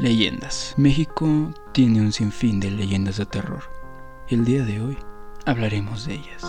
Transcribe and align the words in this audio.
Leyendas. 0.00 0.74
México 0.76 1.54
tiene 1.70 2.00
un 2.00 2.12
sinfín 2.12 2.58
de 2.58 2.68
leyendas 2.68 3.16
de 3.18 3.26
terror. 3.26 3.62
El 4.28 4.44
día 4.44 4.64
de 4.64 4.80
hoy 4.80 4.98
hablaremos 5.46 6.04
de 6.04 6.14
ellas. 6.14 6.42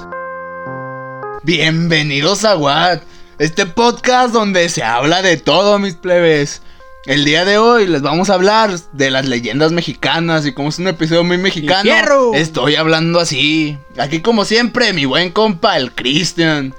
Bienvenidos 1.43 2.43
a 2.43 2.57
What, 2.57 3.01
este 3.37 3.67
podcast 3.67 4.33
donde 4.33 4.67
se 4.69 4.81
habla 4.81 5.21
de 5.21 5.37
todo, 5.37 5.77
mis 5.77 5.93
plebes. 5.93 6.63
El 7.05 7.23
día 7.23 7.45
de 7.45 7.59
hoy 7.59 7.85
les 7.85 8.01
vamos 8.01 8.31
a 8.31 8.33
hablar 8.33 8.79
de 8.93 9.11
las 9.11 9.27
leyendas 9.27 9.71
mexicanas 9.71 10.47
y 10.47 10.51
como 10.51 10.69
es 10.69 10.79
un 10.79 10.87
episodio 10.87 11.23
muy 11.23 11.37
mexicano, 11.37 11.91
estoy 12.33 12.77
hablando 12.77 13.19
así. 13.19 13.77
Aquí 13.99 14.21
como 14.21 14.43
siempre, 14.43 14.91
mi 14.91 15.05
buen 15.05 15.29
compa, 15.29 15.77
el 15.77 15.91
Cristian. 15.91 16.73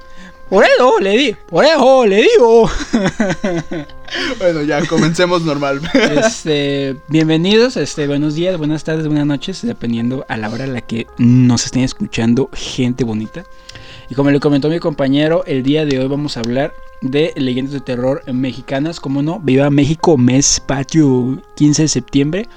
Por 0.49 0.65
eso 0.65 1.01
le 1.01 1.17
di, 1.17 1.37
por 1.49 1.65
eso 1.65 2.07
le 2.07 2.23
digo. 2.23 2.71
Bueno, 4.39 4.63
ya 4.63 4.87
comencemos 4.87 5.43
normal. 5.43 5.81
Este, 5.95 6.95
bienvenidos, 7.09 7.77
este, 7.77 8.07
buenos 8.07 8.37
días, 8.37 8.57
buenas 8.57 8.85
tardes, 8.85 9.09
buenas 9.09 9.27
noches, 9.27 9.63
dependiendo 9.63 10.25
a 10.29 10.37
la 10.37 10.49
hora 10.49 10.63
a 10.63 10.69
la 10.69 10.81
que 10.81 11.09
nos 11.19 11.65
estén 11.65 11.83
escuchando, 11.83 12.49
gente 12.53 13.03
bonita. 13.03 13.43
Y 14.09 14.15
como 14.15 14.31
le 14.31 14.39
comentó 14.39 14.69
mi 14.69 14.79
compañero, 14.79 15.45
el 15.47 15.65
día 15.65 15.85
de 15.85 15.99
hoy 15.99 16.07
vamos 16.07 16.37
a 16.37 16.41
hablar 16.41 16.73
de 17.01 17.33
leyendas 17.35 17.73
de 17.73 17.81
terror 17.81 18.23
mexicanas, 18.33 19.01
como 19.01 19.23
no, 19.23 19.41
Viva 19.41 19.69
México, 19.71 20.17
mes 20.17 20.63
patio 20.65 21.43
15 21.57 21.83
de 21.83 21.89
septiembre. 21.89 22.49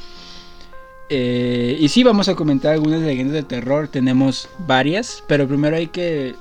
Eh, 1.10 1.78
y 1.80 1.90
sí, 1.90 2.04
vamos 2.04 2.30
a 2.30 2.36
comentar 2.36 2.74
algunas 2.74 3.02
leyendas 3.02 3.34
de 3.34 3.44
terror, 3.44 3.88
tenemos 3.88 4.48
varias, 4.68 5.24
pero 5.28 5.48
primero 5.48 5.76
hay 5.76 5.88
que, 5.88 6.36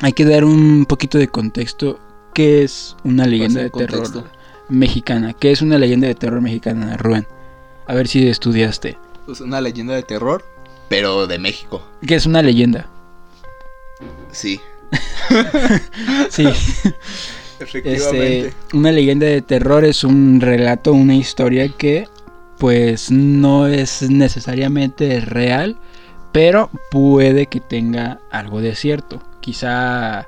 hay 0.00 0.12
que 0.12 0.24
dar 0.24 0.44
un 0.44 0.86
poquito 0.86 1.18
de 1.18 1.28
contexto. 1.28 1.98
¿Qué 2.34 2.62
es 2.62 2.96
una 3.04 3.26
leyenda 3.26 3.62
de 3.62 3.70
terror 3.70 4.24
mexicana? 4.68 5.32
¿Qué 5.32 5.50
es 5.50 5.62
una 5.62 5.78
leyenda 5.78 6.06
de 6.06 6.14
terror 6.14 6.40
mexicana, 6.40 6.96
Rubén? 6.96 7.26
A 7.86 7.94
ver 7.94 8.06
si 8.06 8.28
estudiaste. 8.28 8.98
Pues 9.26 9.40
una 9.40 9.60
leyenda 9.60 9.94
de 9.94 10.02
terror, 10.02 10.44
pero 10.88 11.26
de 11.26 11.38
México. 11.38 11.82
¿Qué 12.06 12.14
es 12.14 12.26
una 12.26 12.42
leyenda? 12.42 12.88
Sí, 14.30 14.60
Sí. 16.30 16.46
efectivamente. 17.60 18.48
Este, 18.48 18.76
una 18.76 18.92
leyenda 18.92 19.26
de 19.26 19.42
terror 19.42 19.84
es 19.84 20.04
un 20.04 20.40
relato, 20.40 20.92
una 20.92 21.14
historia 21.14 21.68
que 21.68 22.08
pues 22.58 23.10
no 23.10 23.66
es 23.66 24.02
necesariamente 24.02 25.20
real, 25.20 25.78
pero 26.32 26.70
puede 26.90 27.46
que 27.46 27.60
tenga 27.60 28.20
algo 28.30 28.60
de 28.60 28.74
cierto. 28.74 29.22
Quizá, 29.40 30.26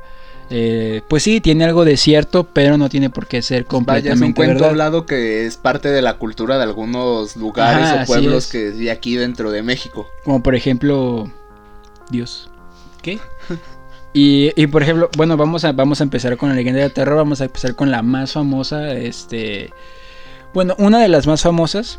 eh, 0.51 1.03
pues 1.09 1.23
sí, 1.23 1.41
tiene 1.41 1.65
algo 1.65 1.85
de 1.85 1.97
cierto, 1.97 2.45
pero 2.45 2.77
no 2.77 2.89
tiene 2.89 3.11
por 3.11 3.27
qué 3.27 3.43
ser 3.43 3.65
Vaya, 3.65 3.69
es 3.69 3.73
un 3.73 3.85
completamente 3.85 4.35
cuento 4.35 4.55
verdad. 4.55 4.71
hablado 4.71 5.07
que 5.07 5.47
es 5.47 5.57
parte 5.57 5.89
de 5.89 6.03
la 6.03 6.15
cultura 6.19 6.57
de 6.57 6.65
algunos 6.65 7.37
lugares 7.37 7.87
Ajá, 7.87 8.03
o 8.03 8.07
pueblos 8.07 8.45
es. 8.47 8.51
que 8.51 8.59
de 8.71 8.91
aquí 8.91 9.17
dentro 9.17 9.51
de 9.51 9.63
México. 9.63 10.07
Como 10.25 10.43
por 10.43 10.55
ejemplo, 10.55 11.31
Dios. 12.11 12.51
¿Qué? 13.03 13.19
Y, 14.15 14.51
y, 14.61 14.67
por 14.67 14.83
ejemplo, 14.83 15.09
bueno, 15.17 15.39
vamos 15.39 15.65
a, 15.65 15.73
vamos 15.73 16.01
a 16.01 16.05
empezar 16.05 16.37
con 16.37 16.51
la 16.51 16.55
leyenda 16.55 16.83
de 16.83 16.91
terror. 16.91 17.17
Vamos 17.17 17.41
a 17.41 17.45
empezar 17.47 17.75
con 17.75 17.91
la 17.91 18.03
más 18.03 18.33
famosa. 18.33 18.93
Este. 18.93 19.71
Bueno, 20.53 20.75
una 20.79 21.01
de 21.01 21.09
las 21.09 21.27
más 21.27 21.41
famosas. 21.41 21.99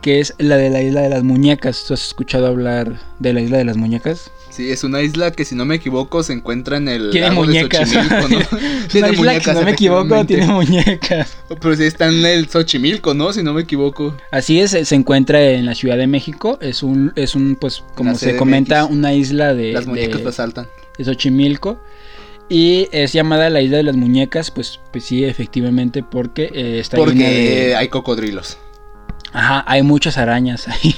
Que 0.00 0.20
es 0.20 0.34
la 0.38 0.56
de 0.56 0.70
la 0.70 0.80
isla 0.80 1.02
de 1.02 1.10
las 1.10 1.22
muñecas. 1.22 1.84
¿Tú 1.86 1.92
has 1.92 2.06
escuchado 2.06 2.46
hablar 2.46 2.98
de 3.18 3.34
la 3.34 3.42
isla 3.42 3.58
de 3.58 3.66
las 3.66 3.76
muñecas? 3.76 4.30
Sí, 4.60 4.70
es 4.70 4.84
una 4.84 5.00
isla 5.00 5.30
que 5.30 5.46
si 5.46 5.54
no 5.54 5.64
me 5.64 5.76
equivoco 5.76 6.22
se 6.22 6.34
encuentra 6.34 6.76
en 6.76 6.86
el 6.86 7.08
Tiene 7.12 7.28
lago 7.28 7.46
de 7.46 7.48
muñecas. 7.48 7.88
Xochimilco, 7.88 8.28
¿no? 8.28 8.38
Una 8.98 9.08
isla 9.08 9.34
que, 9.34 9.40
si 9.40 9.50
no 9.52 9.62
me 9.62 9.70
equivoco, 9.70 10.26
tiene 10.26 10.46
muñecas. 10.48 11.38
Pero 11.48 11.76
sí 11.76 11.84
está 11.84 12.08
en 12.08 12.26
el 12.26 12.46
Xochimilco, 12.46 13.14
¿no? 13.14 13.32
Si 13.32 13.42
no 13.42 13.54
me 13.54 13.62
equivoco. 13.62 14.14
Así 14.30 14.60
es, 14.60 14.72
se 14.72 14.94
encuentra 14.94 15.42
en 15.42 15.64
la 15.64 15.74
Ciudad 15.74 15.96
de 15.96 16.06
México. 16.06 16.58
Es 16.60 16.82
un, 16.82 17.10
es 17.16 17.34
un 17.34 17.56
pues, 17.58 17.82
como 17.94 18.10
La 18.10 18.18
se 18.18 18.26
CDMX. 18.32 18.38
comenta, 18.38 18.84
una 18.84 19.14
isla 19.14 19.54
de. 19.54 19.72
Las 19.72 19.86
muñecas 19.86 20.20
te 20.20 20.28
asaltan. 20.28 20.68
de 20.98 21.04
Xochimilco. 21.06 21.80
Y 22.50 22.88
es 22.92 23.14
llamada 23.14 23.48
la 23.48 23.62
isla 23.62 23.78
de 23.78 23.84
las 23.84 23.96
muñecas, 23.96 24.50
pues, 24.50 24.78
pues 24.92 25.04
sí, 25.04 25.24
efectivamente, 25.24 26.02
porque 26.02 26.50
eh, 26.52 26.80
está 26.80 26.98
Porque 26.98 27.14
de... 27.14 27.76
hay 27.76 27.88
cocodrilos. 27.88 28.58
Ajá, 29.32 29.64
hay 29.66 29.82
muchas 29.82 30.18
arañas 30.18 30.68
ahí. 30.68 30.94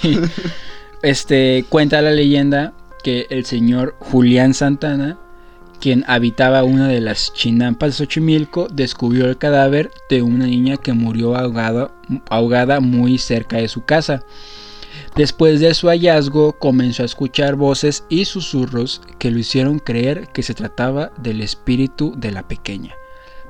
este, 1.03 1.65
cuenta 1.69 2.03
la 2.03 2.11
leyenda 2.11 2.73
que 3.03 3.27
el 3.31 3.45
señor 3.45 3.97
Julián 3.99 4.55
Santana, 4.55 5.19
quien 5.81 6.05
habitaba 6.07 6.65
una 6.65 6.89
de 6.89 7.01
las 7.01 7.33
chinampas 7.35 7.91
de 7.91 8.05
Xochimilco, 8.05 8.69
descubrió 8.69 9.27
el 9.27 9.39
cadáver 9.39 9.91
de 10.09 10.23
una 10.23 10.47
niña 10.47 10.77
que 10.77 10.93
murió 10.93 11.37
ahogada, 11.37 11.93
ahogada 12.31 12.81
muy 12.81 13.19
cerca 13.19 13.57
de 13.57 13.69
su 13.69 13.85
casa. 13.85 14.25
Después 15.17 15.61
de 15.61 15.75
su 15.75 15.89
hallazgo 15.89 16.53
comenzó 16.59 17.03
a 17.03 17.07
escuchar 17.07 17.57
voces 17.57 18.05
y 18.09 18.25
susurros 18.25 19.03
que 19.19 19.31
lo 19.31 19.39
hicieron 19.39 19.79
creer 19.79 20.29
que 20.29 20.43
se 20.43 20.55
trataba 20.55 21.11
del 21.19 21.41
espíritu 21.41 22.15
de 22.17 22.31
la 22.31 22.47
pequeña, 22.47 22.95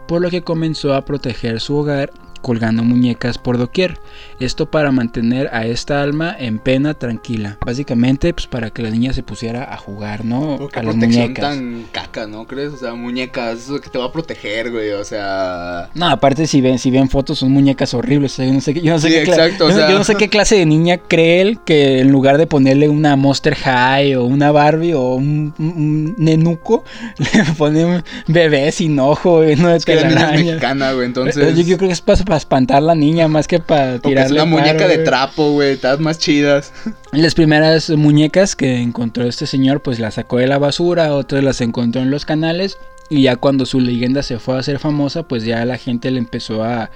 por 0.08 0.22
lo 0.22 0.30
que 0.30 0.42
comenzó 0.42 0.94
a 0.94 1.04
proteger 1.04 1.60
su 1.60 1.76
hogar 1.76 2.10
colgando 2.42 2.82
muñecas 2.84 3.38
por 3.38 3.56
doquier, 3.58 3.98
esto 4.40 4.70
para 4.70 4.90
mantener 4.92 5.48
a 5.52 5.64
esta 5.66 6.02
alma 6.02 6.34
en 6.38 6.58
pena 6.58 6.94
tranquila, 6.94 7.56
básicamente 7.64 8.34
pues 8.34 8.46
para 8.46 8.70
que 8.70 8.82
la 8.82 8.90
niña 8.90 9.12
se 9.12 9.22
pusiera 9.22 9.72
a 9.72 9.76
jugar, 9.76 10.24
¿no? 10.24 10.56
Porque 10.58 10.80
a 10.80 10.82
las 10.82 10.96
muñecas. 10.96 11.42
tan 11.44 11.84
caca, 11.92 12.26
¿no 12.26 12.46
crees? 12.46 12.72
O 12.72 12.76
sea, 12.76 12.94
muñecas, 12.94 13.60
eso 13.60 13.80
que 13.80 13.88
te 13.88 13.98
va 13.98 14.06
a 14.06 14.12
proteger, 14.12 14.70
güey. 14.70 14.90
O 14.90 15.04
sea. 15.04 15.88
No, 15.94 16.08
aparte 16.08 16.46
si 16.46 16.60
ven, 16.60 16.78
si 16.78 16.90
ven 16.90 17.08
fotos 17.08 17.38
son 17.38 17.50
muñecas 17.52 17.94
horribles. 17.94 18.32
o 18.32 18.36
sea, 18.36 18.46
yo 18.46 18.52
no 18.52 18.60
sé, 18.60 18.74
qué- 18.74 18.80
yo 18.82 18.92
no 18.92 18.98
sé 18.98 19.08
Sí, 19.08 19.14
qué 19.14 19.24
cla- 19.24 19.34
exacto, 19.46 19.66
o 19.66 19.68
yo 19.68 19.74
no- 19.74 19.80
sea. 19.80 19.90
yo 19.90 19.98
no 19.98 20.04
sé 20.04 20.14
qué 20.16 20.28
clase 20.28 20.56
de 20.56 20.66
niña 20.66 20.98
cree 20.98 21.40
él 21.40 21.58
que 21.64 22.00
en 22.00 22.10
lugar 22.10 22.38
de 22.38 22.46
ponerle 22.46 22.88
una 22.88 23.14
Monster 23.16 23.54
High 23.54 24.16
o 24.16 24.24
una 24.24 24.50
Barbie 24.50 24.94
o 24.94 25.14
un, 25.14 25.54
un- 25.58 25.66
un 25.76 26.14
nenuco, 26.18 26.84
le 27.18 27.44
pone 27.56 27.84
un 27.84 28.02
bebé 28.26 28.72
sin 28.72 28.98
ojo, 28.98 29.36
güey, 29.38 29.56
no 29.56 29.68
de 29.68 29.76
Es 29.76 29.84
que 29.84 29.94
la 29.94 30.08
niña 30.08 30.34
es 30.34 30.44
mexicana, 30.46 30.92
güey. 30.92 31.06
Entonces. 31.06 31.56
Yo, 31.56 31.62
yo 31.62 31.76
creo 31.76 31.88
que 31.88 31.92
es 31.94 32.00
para, 32.00 32.24
para 32.32 32.38
espantar 32.38 32.78
a 32.78 32.80
la 32.80 32.94
niña 32.94 33.28
más 33.28 33.46
que 33.46 33.58
para 33.58 33.90
que 33.90 33.96
es 33.96 34.02
tirarle 34.02 34.40
una 34.40 34.46
muñeca 34.46 34.78
paro, 34.78 34.88
de 34.88 34.98
trapo, 35.00 35.52
güey. 35.52 35.72
Estás 35.72 36.00
más 36.00 36.18
chidas. 36.18 36.72
Las 37.12 37.34
primeras 37.34 37.90
muñecas 37.90 38.56
que 38.56 38.80
encontró 38.80 39.26
este 39.26 39.46
señor, 39.46 39.82
pues 39.82 39.98
las 39.98 40.14
sacó 40.14 40.38
de 40.38 40.46
la 40.46 40.56
basura, 40.56 41.12
otras 41.12 41.44
las 41.44 41.60
encontró 41.60 42.00
en 42.00 42.10
los 42.10 42.24
canales. 42.24 42.78
Y 43.10 43.24
ya 43.24 43.36
cuando 43.36 43.66
su 43.66 43.80
leyenda 43.80 44.22
se 44.22 44.38
fue 44.38 44.56
a 44.56 44.60
hacer 44.60 44.78
famosa, 44.78 45.24
pues 45.24 45.44
ya 45.44 45.62
la 45.66 45.76
gente 45.76 46.10
le 46.10 46.20
empezó 46.20 46.64
a, 46.64 46.90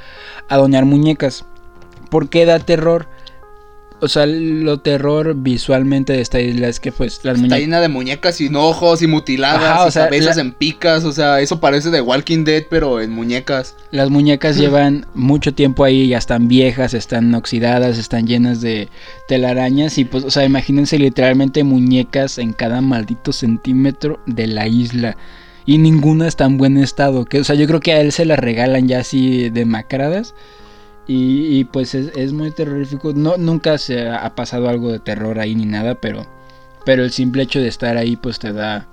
a 0.48 0.56
donar 0.56 0.86
muñecas. 0.86 1.44
¿Por 2.08 2.30
qué 2.30 2.46
da 2.46 2.58
terror? 2.58 3.06
O 3.98 4.08
sea, 4.08 4.26
lo 4.26 4.78
terror 4.80 5.34
visualmente 5.36 6.12
de 6.12 6.20
esta 6.20 6.38
isla 6.38 6.68
es 6.68 6.80
que 6.80 6.92
pues 6.92 7.20
las 7.24 7.36
Está 7.36 7.40
muñecas... 7.40 7.58
llena 7.60 7.80
de 7.80 7.88
muñecas 7.88 8.34
sin 8.34 8.54
ojos 8.54 9.00
y 9.00 9.06
mutiladas 9.06 9.62
Ajá, 9.62 9.84
o 9.84 9.88
y 9.88 9.90
sea, 9.90 10.04
cabezas 10.04 10.36
la- 10.36 10.42
en 10.42 10.52
picas. 10.52 11.04
O 11.04 11.12
sea, 11.12 11.40
eso 11.40 11.60
parece 11.60 11.88
de 11.90 12.02
Walking 12.02 12.44
Dead, 12.44 12.64
pero 12.68 13.00
en 13.00 13.10
muñecas. 13.12 13.74
Las 13.92 14.10
muñecas 14.10 14.58
llevan 14.58 15.06
mucho 15.14 15.54
tiempo 15.54 15.82
ahí, 15.82 16.08
ya 16.08 16.18
están 16.18 16.46
viejas, 16.46 16.92
están 16.92 17.34
oxidadas, 17.34 17.96
están 17.96 18.26
llenas 18.26 18.60
de 18.60 18.90
telarañas 19.28 19.96
y 19.96 20.04
pues, 20.04 20.24
o 20.24 20.30
sea, 20.30 20.44
imagínense 20.44 20.98
literalmente 20.98 21.64
muñecas 21.64 22.36
en 22.36 22.52
cada 22.52 22.82
maldito 22.82 23.32
centímetro 23.32 24.20
de 24.26 24.46
la 24.46 24.68
isla 24.68 25.16
y 25.64 25.78
ninguna 25.78 26.28
está 26.28 26.44
en 26.44 26.58
buen 26.58 26.76
estado, 26.76 27.24
que 27.24 27.40
o 27.40 27.44
sea, 27.44 27.56
yo 27.56 27.66
creo 27.66 27.80
que 27.80 27.92
a 27.92 28.00
él 28.00 28.12
se 28.12 28.24
las 28.26 28.38
regalan 28.38 28.86
ya 28.88 29.00
así 29.00 29.48
demacradas 29.50 30.34
y, 31.06 31.58
y, 31.58 31.64
pues 31.64 31.94
es, 31.94 32.10
es 32.16 32.32
muy 32.32 32.50
terrorífico, 32.50 33.12
no, 33.14 33.36
nunca 33.36 33.78
se 33.78 34.08
ha 34.08 34.34
pasado 34.34 34.68
algo 34.68 34.90
de 34.90 34.98
terror 34.98 35.38
ahí 35.38 35.54
ni 35.54 35.64
nada, 35.64 35.94
pero, 35.94 36.26
pero 36.84 37.04
el 37.04 37.12
simple 37.12 37.44
hecho 37.44 37.60
de 37.60 37.68
estar 37.68 37.96
ahí 37.96 38.16
pues 38.16 38.38
te 38.38 38.52
da... 38.52 38.88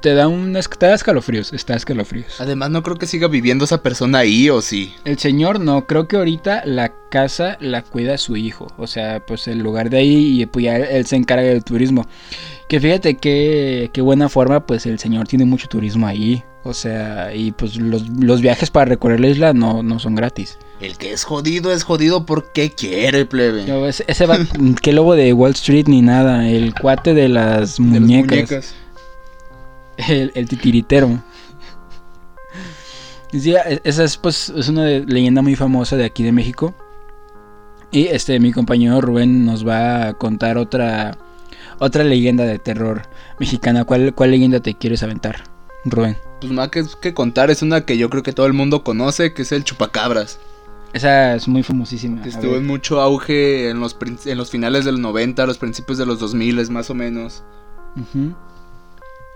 Te 0.00 0.14
da 0.14 0.28
un 0.28 0.52
te 0.52 0.86
da 0.86 0.94
escalofríos, 0.94 1.52
está 1.52 1.74
escalofríos. 1.74 2.40
Además, 2.40 2.70
no 2.70 2.84
creo 2.84 2.98
que 2.98 3.06
siga 3.08 3.26
viviendo 3.26 3.64
esa 3.64 3.82
persona 3.82 4.18
ahí, 4.18 4.48
o 4.48 4.62
sí. 4.62 4.94
El 5.04 5.18
señor 5.18 5.58
no, 5.58 5.88
creo 5.88 6.06
que 6.06 6.16
ahorita 6.16 6.62
la 6.66 6.92
casa 7.10 7.56
la 7.58 7.82
cuida 7.82 8.16
su 8.16 8.36
hijo, 8.36 8.68
o 8.76 8.86
sea, 8.86 9.26
pues 9.26 9.48
el 9.48 9.58
lugar 9.58 9.90
de 9.90 9.98
ahí 9.98 10.42
y 10.42 10.46
pues 10.46 10.66
ya 10.66 10.76
él 10.76 11.04
se 11.04 11.16
encarga 11.16 11.48
del 11.48 11.64
turismo. 11.64 12.06
Que 12.68 12.78
fíjate 12.78 13.16
que 13.16 13.90
qué 13.92 14.00
buena 14.00 14.28
forma, 14.28 14.64
pues 14.66 14.86
el 14.86 15.00
señor 15.00 15.26
tiene 15.26 15.46
mucho 15.46 15.66
turismo 15.66 16.06
ahí, 16.06 16.44
o 16.62 16.74
sea, 16.74 17.34
y 17.34 17.50
pues 17.50 17.74
los, 17.74 18.08
los 18.08 18.40
viajes 18.40 18.70
para 18.70 18.84
recorrer 18.84 19.18
la 19.18 19.28
isla 19.28 19.52
no, 19.52 19.82
no 19.82 19.98
son 19.98 20.14
gratis. 20.14 20.58
El 20.80 20.96
que 20.96 21.12
es 21.12 21.24
jodido 21.24 21.72
es 21.72 21.82
jodido 21.82 22.24
porque 22.24 22.70
quiere, 22.70 23.26
plebe. 23.26 23.66
No, 23.66 23.86
ese, 23.86 24.04
ese 24.06 24.26
va, 24.26 24.38
qué 24.82 24.92
lobo 24.92 25.14
de 25.14 25.32
Wall 25.32 25.52
Street 25.52 25.86
ni 25.88 26.02
nada, 26.02 26.48
el 26.48 26.74
cuate 26.74 27.14
de 27.14 27.28
las 27.28 27.76
De 27.78 27.84
las 27.84 28.00
muñecas. 28.00 28.74
El, 29.96 30.30
el 30.34 30.48
titiritero. 30.48 31.20
Sí, 33.32 33.54
e- 33.54 33.80
esa 33.84 34.04
es 34.04 34.16
pues 34.16 34.48
es 34.50 34.68
una 34.68 34.84
leyenda 34.86 35.42
muy 35.42 35.56
famosa 35.56 35.96
de 35.96 36.04
aquí 36.04 36.22
de 36.22 36.32
México. 36.32 36.74
Y 37.90 38.06
este 38.06 38.38
mi 38.38 38.52
compañero 38.52 39.00
Rubén 39.00 39.44
nos 39.44 39.66
va 39.66 40.08
a 40.08 40.12
contar 40.14 40.58
otra 40.58 41.18
otra 41.78 42.04
leyenda 42.04 42.44
de 42.44 42.58
terror 42.58 43.02
mexicana. 43.38 43.84
¿Cuál, 43.84 44.14
cuál 44.14 44.30
leyenda 44.30 44.60
te 44.60 44.74
quieres 44.74 45.02
aventar, 45.02 45.44
Rubén? 45.84 46.16
Pues 46.40 46.52
más 46.52 46.68
que, 46.68 46.84
que 47.00 47.14
contar, 47.14 47.50
es 47.50 47.62
una 47.62 47.84
que 47.84 47.98
yo 47.98 48.08
creo 48.10 48.22
que 48.22 48.32
todo 48.32 48.46
el 48.46 48.52
mundo 48.52 48.84
conoce, 48.84 49.32
que 49.32 49.42
es 49.42 49.52
el 49.52 49.64
chupacabras. 49.64 50.38
Esa 50.92 51.34
es 51.34 51.48
muy 51.48 51.62
famosísima. 51.62 52.22
Que 52.22 52.30
estuvo 52.30 52.56
en 52.56 52.66
mucho 52.66 53.00
auge 53.00 53.70
en 53.70 53.80
los, 53.80 53.96
en 54.24 54.38
los 54.38 54.50
finales 54.50 54.84
del 54.84 55.00
90, 55.00 55.46
los 55.46 55.58
principios 55.58 55.98
de 55.98 56.06
los 56.06 56.18
2000 56.18 56.70
más 56.70 56.90
o 56.90 56.94
menos. 56.94 57.44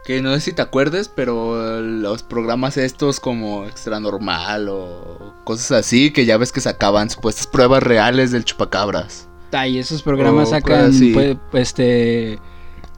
Que 0.05 0.23
no 0.23 0.33
sé 0.35 0.41
si 0.41 0.53
te 0.53 0.63
acuerdes, 0.63 1.09
pero 1.09 1.81
los 1.81 2.23
programas 2.23 2.77
estos 2.77 3.21
como 3.21 3.67
Extra 3.67 4.01
Normal 4.01 4.69
o 4.69 5.35
cosas 5.45 5.73
así, 5.73 6.11
que 6.11 6.25
ya 6.25 6.39
ves 6.39 6.53
que 6.53 6.61
sacaban 6.61 7.11
supuestas 7.11 7.47
pruebas 7.47 7.83
reales 7.83 8.33
del 8.33 8.45
chupacabras. 8.45 9.29
Ay, 9.53 9.79
esos 9.79 10.03
programas 10.03 10.51
sacan 10.51 10.93
pues, 11.13 11.37
este 11.53 12.39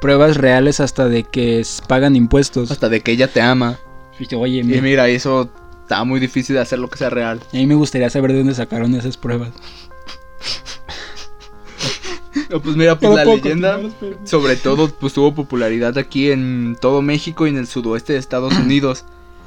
pruebas 0.01 0.37
reales 0.37 0.81
hasta 0.81 1.09
de 1.09 1.25
que 1.25 1.67
pagan 1.89 2.15
impuestos. 2.15 2.71
Hasta 2.71 2.89
de 2.89 3.01
que 3.01 3.13
ella 3.13 3.29
te 3.29 3.41
ama. 3.41 3.79
Oye, 4.37 4.61
Y 4.61 4.63
mira, 4.63 4.83
mira, 4.83 5.09
eso 5.09 5.51
está 5.85 6.03
muy 6.05 6.19
difícil 6.21 6.57
de 6.57 6.63
hacer 6.63 6.79
lo 6.79 6.89
que 6.91 6.99
sea 6.99 7.11
real. 7.11 7.41
a 7.53 7.57
mí 7.57 7.67
me 7.67 7.75
gustaría 7.77 8.11
saber 8.11 8.33
de 8.33 8.39
dónde 8.39 8.55
sacaron 8.55 8.95
esas 8.95 9.17
pruebas. 9.17 9.53
No, 12.51 12.61
pues 12.61 12.77
mira, 12.77 12.99
pues 12.99 13.15
la 13.15 13.25
leyenda, 13.25 13.81
sobre 14.25 14.57
todo, 14.57 14.89
pues 14.89 15.13
tuvo 15.13 15.35
popularidad 15.35 15.97
aquí 15.99 16.31
en 16.33 16.77
todo 16.81 17.01
México 17.01 17.47
y 17.47 17.51
en 17.51 17.59
el 17.59 17.67
sudoeste 17.67 18.13
de 18.15 18.19
Estados 18.19 18.53
Unidos. 18.59 19.05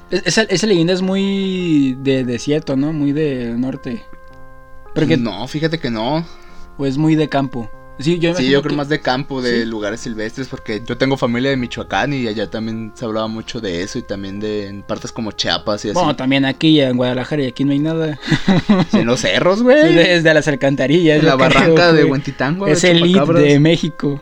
Es- 0.10 0.24
Esa, 0.26 0.44
esa 0.44 0.68
leyenda 0.68 0.94
es 0.94 1.02
muy 1.02 1.98
de 2.02 2.24
desierto, 2.24 2.78
¿no? 2.78 2.94
Muy 2.94 3.12
de 3.12 3.54
norte. 3.58 4.04
Porque, 4.96 5.18
No, 5.18 5.46
fíjate 5.48 5.80
que 5.80 5.92
no. 5.92 6.26
O 6.78 6.86
es 6.86 6.98
muy 6.98 7.16
de 7.16 7.28
campo. 7.28 7.70
Sí, 8.00 8.20
yo, 8.20 8.36
Sí, 8.36 8.50
yo 8.50 8.62
creo 8.62 8.72
que- 8.72 8.76
más 8.78 8.90
de 8.90 9.00
campo, 9.02 9.42
de 9.42 9.62
Sí. 9.62 9.66
lugares 9.66 10.02
silvestres, 10.02 10.48
porque 10.48 10.84
yo 10.86 10.98
tengo 10.98 11.18
familia 11.18 11.50
de 11.50 11.58
Michoacán 11.58 12.14
y 12.14 12.28
allá 12.28 12.50
también 12.50 12.92
se 12.96 13.06
hablaba 13.06 13.28
mucho 13.28 13.60
de 13.60 13.82
eso 13.82 13.98
y 14.00 14.04
también 14.04 14.40
de 14.40 14.68
en 14.68 14.84
partes 14.84 15.12
como 15.12 15.32
Chiapas 15.32 15.84
y 15.86 15.90
así. 15.90 15.94
Bueno, 15.96 16.16
también 16.16 16.46
aquí 16.46 16.80
en 16.80 16.96
Guadalajara 16.98 17.44
y 17.44 17.48
aquí 17.48 17.64
no 17.64 17.72
hay 17.72 17.80
nada. 17.80 18.20
Sí, 18.92 18.98
en 19.00 19.06
los 19.08 19.22
cerros, 19.22 19.64
güey. 19.64 19.96
Desde 19.96 20.34
las 20.34 20.48
alcantarillas. 20.48 21.20
en 21.20 21.26
la 21.26 21.32
yo 21.32 21.38
creo, 21.38 21.50
barranca 21.50 21.94
de. 21.94 22.04
Huentitango. 22.06 22.68
Es 22.68 22.84
el 22.84 23.02
lead 23.02 23.26
de 23.28 23.60
México. 23.60 24.22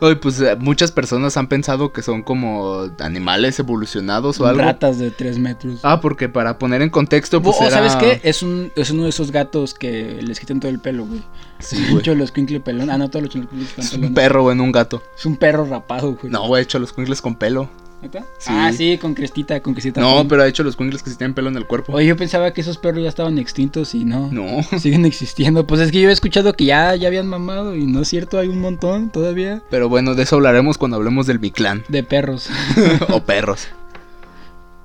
Y 0.00 0.14
pues 0.16 0.40
eh, 0.40 0.56
muchas 0.56 0.92
personas 0.92 1.36
han 1.36 1.48
pensado 1.48 1.92
que 1.92 2.02
son 2.02 2.22
como 2.22 2.90
animales 2.98 3.58
evolucionados 3.58 4.38
o 4.40 4.46
algo. 4.46 4.60
Ratas 4.60 4.98
de 4.98 5.10
3 5.10 5.38
metros. 5.38 5.80
Ah, 5.82 6.00
porque 6.00 6.28
para 6.28 6.58
poner 6.58 6.82
en 6.82 6.90
contexto, 6.90 7.42
pues 7.42 7.56
o 7.60 7.64
era... 7.64 7.70
¿sabes 7.70 7.96
qué? 7.96 8.20
Es, 8.28 8.42
un, 8.42 8.70
es 8.76 8.90
uno 8.90 9.04
de 9.04 9.08
esos 9.08 9.32
gatos 9.32 9.72
que 9.72 10.20
les 10.22 10.38
quitan 10.38 10.60
todo 10.60 10.70
el 10.70 10.80
pelo, 10.80 11.06
güey. 11.06 11.22
Sí, 11.58 11.86
güey. 11.90 12.02
Quinkle 12.30 12.60
pelón. 12.60 12.90
Ah, 12.90 12.98
no, 12.98 13.08
todos 13.08 13.34
los 13.34 13.46
Es 13.78 13.92
un 13.94 14.12
perro, 14.12 14.42
güey, 14.42 14.56
no 14.56 14.64
un 14.64 14.72
gato. 14.72 15.02
Es 15.16 15.24
un 15.24 15.36
perro 15.36 15.64
rapado, 15.64 16.14
güey. 16.14 16.30
No, 16.30 16.46
güey, 16.46 16.60
he 16.60 16.64
hecho 16.64 16.78
los 16.78 16.92
cuingles 16.92 17.22
con 17.22 17.34
pelo. 17.34 17.70
¿Neta? 18.06 18.24
Sí. 18.38 18.50
Ah, 18.52 18.72
sí, 18.72 18.98
con 18.98 19.14
crestita, 19.14 19.60
con 19.60 19.74
crestita. 19.74 20.00
No, 20.00 20.28
pero 20.28 20.44
he 20.44 20.48
hecho 20.48 20.62
los 20.62 20.76
cuingles 20.76 21.02
que 21.02 21.10
sí 21.10 21.16
tienen 21.16 21.34
pelo 21.34 21.48
en 21.48 21.56
el 21.56 21.66
cuerpo. 21.66 21.92
Oye, 21.92 22.06
yo 22.06 22.16
pensaba 22.16 22.52
que 22.52 22.60
esos 22.60 22.78
perros 22.78 23.02
ya 23.02 23.08
estaban 23.08 23.36
extintos 23.36 23.96
y 23.96 24.04
no. 24.04 24.30
No. 24.30 24.62
Siguen 24.78 25.04
existiendo. 25.04 25.66
Pues 25.66 25.80
es 25.80 25.90
que 25.90 26.00
yo 26.00 26.08
he 26.08 26.12
escuchado 26.12 26.52
que 26.52 26.66
ya, 26.66 26.94
ya 26.94 27.08
habían 27.08 27.26
mamado 27.26 27.74
y 27.74 27.84
no 27.84 28.02
es 28.02 28.08
cierto, 28.08 28.38
hay 28.38 28.46
un 28.46 28.60
montón 28.60 29.10
todavía 29.10 29.60
Pero 29.70 29.88
bueno, 29.88 30.14
de 30.14 30.22
eso 30.22 30.36
hablaremos 30.36 30.78
cuando 30.78 30.96
hablemos 30.96 31.26
del 31.26 31.40
Biclán. 31.40 31.82
de 31.88 32.04
perros. 32.04 32.48
o 33.08 33.20
perros. 33.24 33.66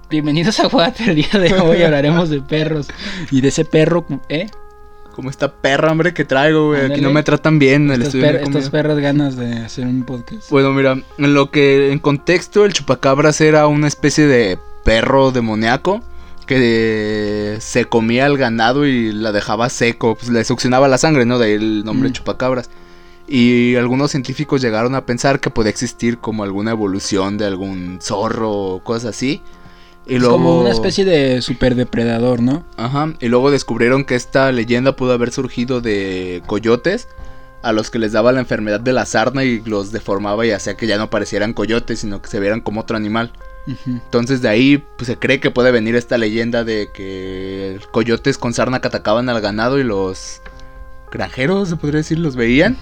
Bienvenidos 0.09 0.59
a 0.59 0.67
Guate, 0.67 1.12
el 1.12 1.15
día 1.15 1.39
de 1.39 1.53
hoy 1.53 1.83
hablaremos 1.83 2.31
de 2.31 2.41
perros. 2.41 2.88
Y 3.29 3.41
de 3.41 3.50
ese 3.50 3.65
perro, 3.65 4.03
¿eh? 4.29 4.47
Como 5.15 5.29
esta 5.29 5.51
perra, 5.51 5.91
hombre, 5.91 6.13
que 6.13 6.23
traigo, 6.25 6.67
güey. 6.67 6.85
Aquí 6.91 7.01
no 7.01 7.11
me 7.11 7.21
tratan 7.23 7.59
bien 7.59 7.83
en 7.85 7.91
el 7.91 8.01
estudio. 8.03 8.25
per- 8.25 8.37
de 8.39 8.43
estas 8.45 8.69
perras 8.69 8.97
ganas 8.99 9.35
de 9.35 9.57
hacer 9.59 9.85
un 9.85 10.03
podcast. 10.03 10.49
Bueno, 10.49 10.71
mira, 10.71 10.97
en 11.17 11.33
lo 11.33 11.51
que 11.51 11.91
en 11.91 11.99
contexto 11.99 12.65
el 12.65 12.73
chupacabras 12.73 13.41
era 13.41 13.67
una 13.67 13.87
especie 13.87 14.25
de 14.27 14.57
perro 14.83 15.31
demoníaco 15.31 16.01
que 16.47 17.57
se 17.59 17.85
comía 17.85 18.25
al 18.25 18.37
ganado 18.37 18.85
y 18.85 19.11
la 19.11 19.31
dejaba 19.31 19.69
seco, 19.69 20.15
pues 20.15 20.29
le 20.29 20.43
succionaba 20.43 20.87
la 20.87 20.97
sangre, 20.97 21.25
¿no? 21.25 21.39
De 21.39 21.47
ahí 21.47 21.53
el 21.53 21.83
nombre 21.85 22.09
Mm. 22.09 22.13
chupacabras. 22.13 22.69
Y 23.27 23.75
algunos 23.75 24.11
científicos 24.11 24.61
llegaron 24.61 24.93
a 24.95 25.05
pensar 25.05 25.39
que 25.39 25.49
podía 25.49 25.69
existir 25.69 26.17
como 26.17 26.43
alguna 26.43 26.71
evolución 26.71 27.37
de 27.37 27.45
algún 27.45 27.99
zorro 28.01 28.51
o 28.51 28.83
cosas 28.83 29.15
así. 29.15 29.41
Y 30.07 30.15
es 30.15 30.21
luego... 30.21 30.38
como 30.38 30.62
una 30.62 30.71
especie 30.71 31.06
de 31.06 31.42
superdepredador, 31.42 32.42
¿no? 32.42 32.63
Ajá, 32.77 33.13
y 33.19 33.27
luego 33.27 33.51
descubrieron 33.51 34.03
que 34.03 34.15
esta 34.15 34.51
leyenda 34.51 34.95
pudo 34.95 35.13
haber 35.13 35.31
surgido 35.31 35.81
de 35.81 36.42
coyotes 36.48 37.07
a 37.62 37.71
los 37.71 37.92
que 37.92 38.00
les 38.00 38.12
daba 38.12 38.31
la 38.31 38.39
enfermedad 38.39 38.80
de 38.80 38.94
la 38.94 39.06
sarna 39.06 39.44
y 39.44 39.62
los 39.62 39.92
deformaba 39.92 40.45
y 40.45 40.51
hacía 40.51 40.75
que 40.75 40.88
ya 40.88 40.98
no 40.98 41.09
parecieran 41.09 41.53
coyotes, 41.53 42.00
sino 42.00 42.21
que 42.21 42.30
se 42.30 42.39
vieran 42.39 42.62
como 42.62 42.81
otro 42.81 42.98
animal. 42.98 43.31
Entonces 43.86 44.42
de 44.42 44.50
ahí 44.50 44.83
pues, 44.98 45.07
se 45.07 45.19
cree 45.19 45.39
que 45.39 45.51
puede 45.51 45.71
venir 45.71 45.95
esta 45.95 46.18
leyenda 46.18 46.63
de 46.63 46.89
que 46.92 47.80
coyotes 47.92 48.39
con 48.39 48.53
sarna 48.53 48.81
que 48.81 48.88
atacaban 48.88 49.30
al 49.30 49.39
ganado 49.39 49.77
y 49.77 49.83
los 49.83 50.42
granjeros, 51.11 51.69
se 51.69 51.75
podría 51.75 51.97
decir, 51.97 52.17
los 52.19 52.35
veían 52.35 52.77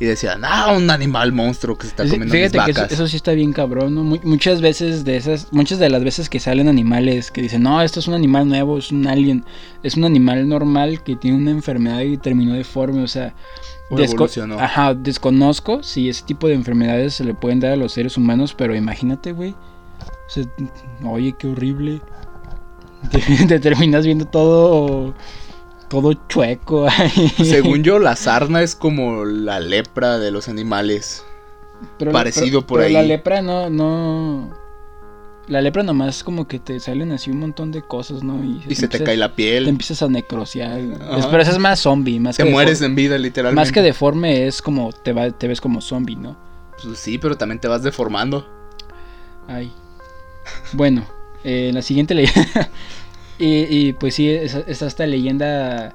y 0.00 0.04
decían, 0.06 0.40
ah, 0.44 0.72
un 0.76 0.90
animal 0.90 1.30
monstruo 1.32 1.76
que 1.78 1.82
se 1.84 1.90
está 1.90 2.02
Sí, 2.04 2.10
comiendo 2.10 2.32
mis 2.34 2.40
Fíjate 2.50 2.58
que 2.64 2.70
eso, 2.72 2.80
vacas. 2.80 2.92
eso 2.92 3.06
sí 3.08 3.16
está 3.16 3.32
bien 3.32 3.52
cabrón, 3.52 3.94
¿no? 3.94 4.02
Mu- 4.02 4.18
muchas 4.24 4.60
veces 4.60 5.04
de 5.04 5.16
esas, 5.16 5.52
muchas 5.52 5.78
de 5.78 5.88
las 5.90 6.02
veces 6.02 6.28
que 6.28 6.40
salen 6.40 6.66
animales 6.68 7.30
que 7.30 7.42
dicen, 7.42 7.62
no, 7.62 7.80
esto 7.82 8.00
es 8.00 8.08
un 8.08 8.14
animal 8.14 8.48
nuevo, 8.48 8.78
es 8.78 8.90
un 8.90 9.06
alien, 9.06 9.44
es 9.82 9.96
un 9.96 10.04
animal 10.04 10.48
normal 10.48 11.02
que 11.04 11.14
tiene 11.14 11.36
una 11.36 11.50
enfermedad 11.52 12.00
y 12.00 12.16
terminó 12.16 12.54
deforme, 12.54 13.02
o 13.02 13.06
sea, 13.08 13.34
O 13.90 13.96
desco- 13.96 14.58
ajá, 14.58 14.94
desconozco 14.94 15.82
si 15.82 16.08
ese 16.08 16.24
tipo 16.24 16.48
de 16.48 16.54
enfermedades 16.54 17.14
se 17.14 17.22
le 17.24 17.34
pueden 17.34 17.60
dar 17.60 17.72
a 17.72 17.76
los 17.76 17.92
seres 17.92 18.16
humanos, 18.16 18.54
pero 18.56 18.74
imagínate, 18.74 19.30
güey, 19.32 19.50
o 19.52 20.30
sea, 20.30 20.44
oye, 21.04 21.34
qué 21.38 21.46
horrible, 21.46 22.00
te, 23.10 23.46
te 23.46 23.60
terminas 23.60 24.04
viendo 24.06 24.24
todo, 24.24 25.14
todo 26.02 26.14
chueco. 26.28 26.86
Según 27.42 27.82
yo, 27.82 27.98
la 27.98 28.16
sarna 28.16 28.62
es 28.62 28.74
como 28.74 29.24
la 29.24 29.60
lepra 29.60 30.18
de 30.18 30.30
los 30.30 30.48
animales. 30.48 31.24
Pero 31.98 32.12
la- 32.12 32.18
parecido 32.18 32.60
pero- 32.60 32.66
por 32.66 32.78
pero 32.80 32.86
ahí. 32.88 32.92
La 32.94 33.02
lepra 33.02 33.42
no, 33.42 33.68
no. 33.70 34.50
La 35.46 35.60
lepra 35.60 35.82
nomás 35.82 36.24
como 36.24 36.48
que 36.48 36.58
te 36.58 36.80
salen 36.80 37.12
así 37.12 37.30
un 37.30 37.38
montón 37.38 37.70
de 37.70 37.82
cosas, 37.82 38.22
¿no? 38.22 38.42
Y 38.42 38.60
se 38.74 38.88
te 38.88 38.96
empiezas- 38.96 39.02
cae 39.06 39.16
la 39.18 39.28
Te 39.28 39.34
piel. 39.34 39.68
empiezas 39.68 40.00
a 40.02 40.08
necrociar. 40.08 40.80
Ajá. 41.02 41.28
Pero 41.30 41.42
eso 41.42 41.50
es 41.52 41.58
más 41.58 41.80
zombie, 41.80 42.18
más 42.18 42.36
Te 42.38 42.44
que 42.44 42.50
mueres 42.50 42.80
deforme- 42.80 42.84
en 42.86 42.94
vida, 42.94 43.18
literalmente. 43.18 43.60
Más 43.60 43.70
que 43.72 43.82
deforme 43.82 44.46
es 44.46 44.62
como 44.62 44.90
te 44.92 45.12
va, 45.12 45.30
te 45.30 45.46
ves 45.48 45.60
como 45.60 45.80
zombie, 45.82 46.16
¿no? 46.16 46.34
Pues 46.82 46.98
sí, 46.98 47.18
pero 47.18 47.36
también 47.36 47.60
te 47.60 47.68
vas 47.68 47.82
deformando. 47.82 48.48
Ay. 49.46 49.70
Bueno, 50.72 51.04
eh, 51.44 51.70
la 51.74 51.82
siguiente 51.82 52.14
leyenda. 52.14 52.70
y, 53.38 53.66
y, 53.88 53.92
pues 53.94 54.14
sí, 54.14 54.30
es, 54.30 54.54
es 54.54 54.82
esta 54.82 55.06
leyenda 55.06 55.94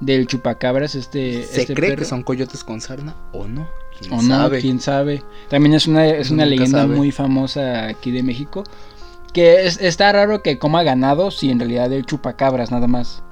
del 0.00 0.26
chupacabras, 0.26 0.94
este. 0.94 1.42
¿Se 1.44 1.62
este 1.62 1.74
cree 1.74 1.90
perro. 1.90 2.00
que 2.00 2.04
son 2.08 2.22
coyotes 2.22 2.62
con 2.64 2.80
sarna 2.80 3.14
o 3.32 3.46
no? 3.48 3.68
¿Quién 3.98 4.12
O 4.12 4.16
no, 4.22 4.36
sabe? 4.42 4.60
quién 4.60 4.80
sabe. 4.80 5.22
También 5.48 5.74
es 5.74 5.86
una, 5.86 6.06
es 6.06 6.30
una 6.30 6.44
nunca 6.44 6.56
leyenda 6.56 6.80
sabe. 6.82 6.96
muy 6.96 7.12
famosa 7.12 7.86
aquí 7.88 8.10
de 8.10 8.22
México. 8.22 8.62
Que 9.32 9.66
es- 9.66 9.80
está 9.80 10.12
raro 10.12 10.42
que 10.42 10.58
coma 10.58 10.82
ganado 10.82 11.30
si 11.30 11.50
en 11.50 11.58
realidad 11.58 11.92
él 11.92 12.04
chupa 12.06 12.36
cabras 12.36 12.70
nada 12.70 12.86
más. 12.86 13.22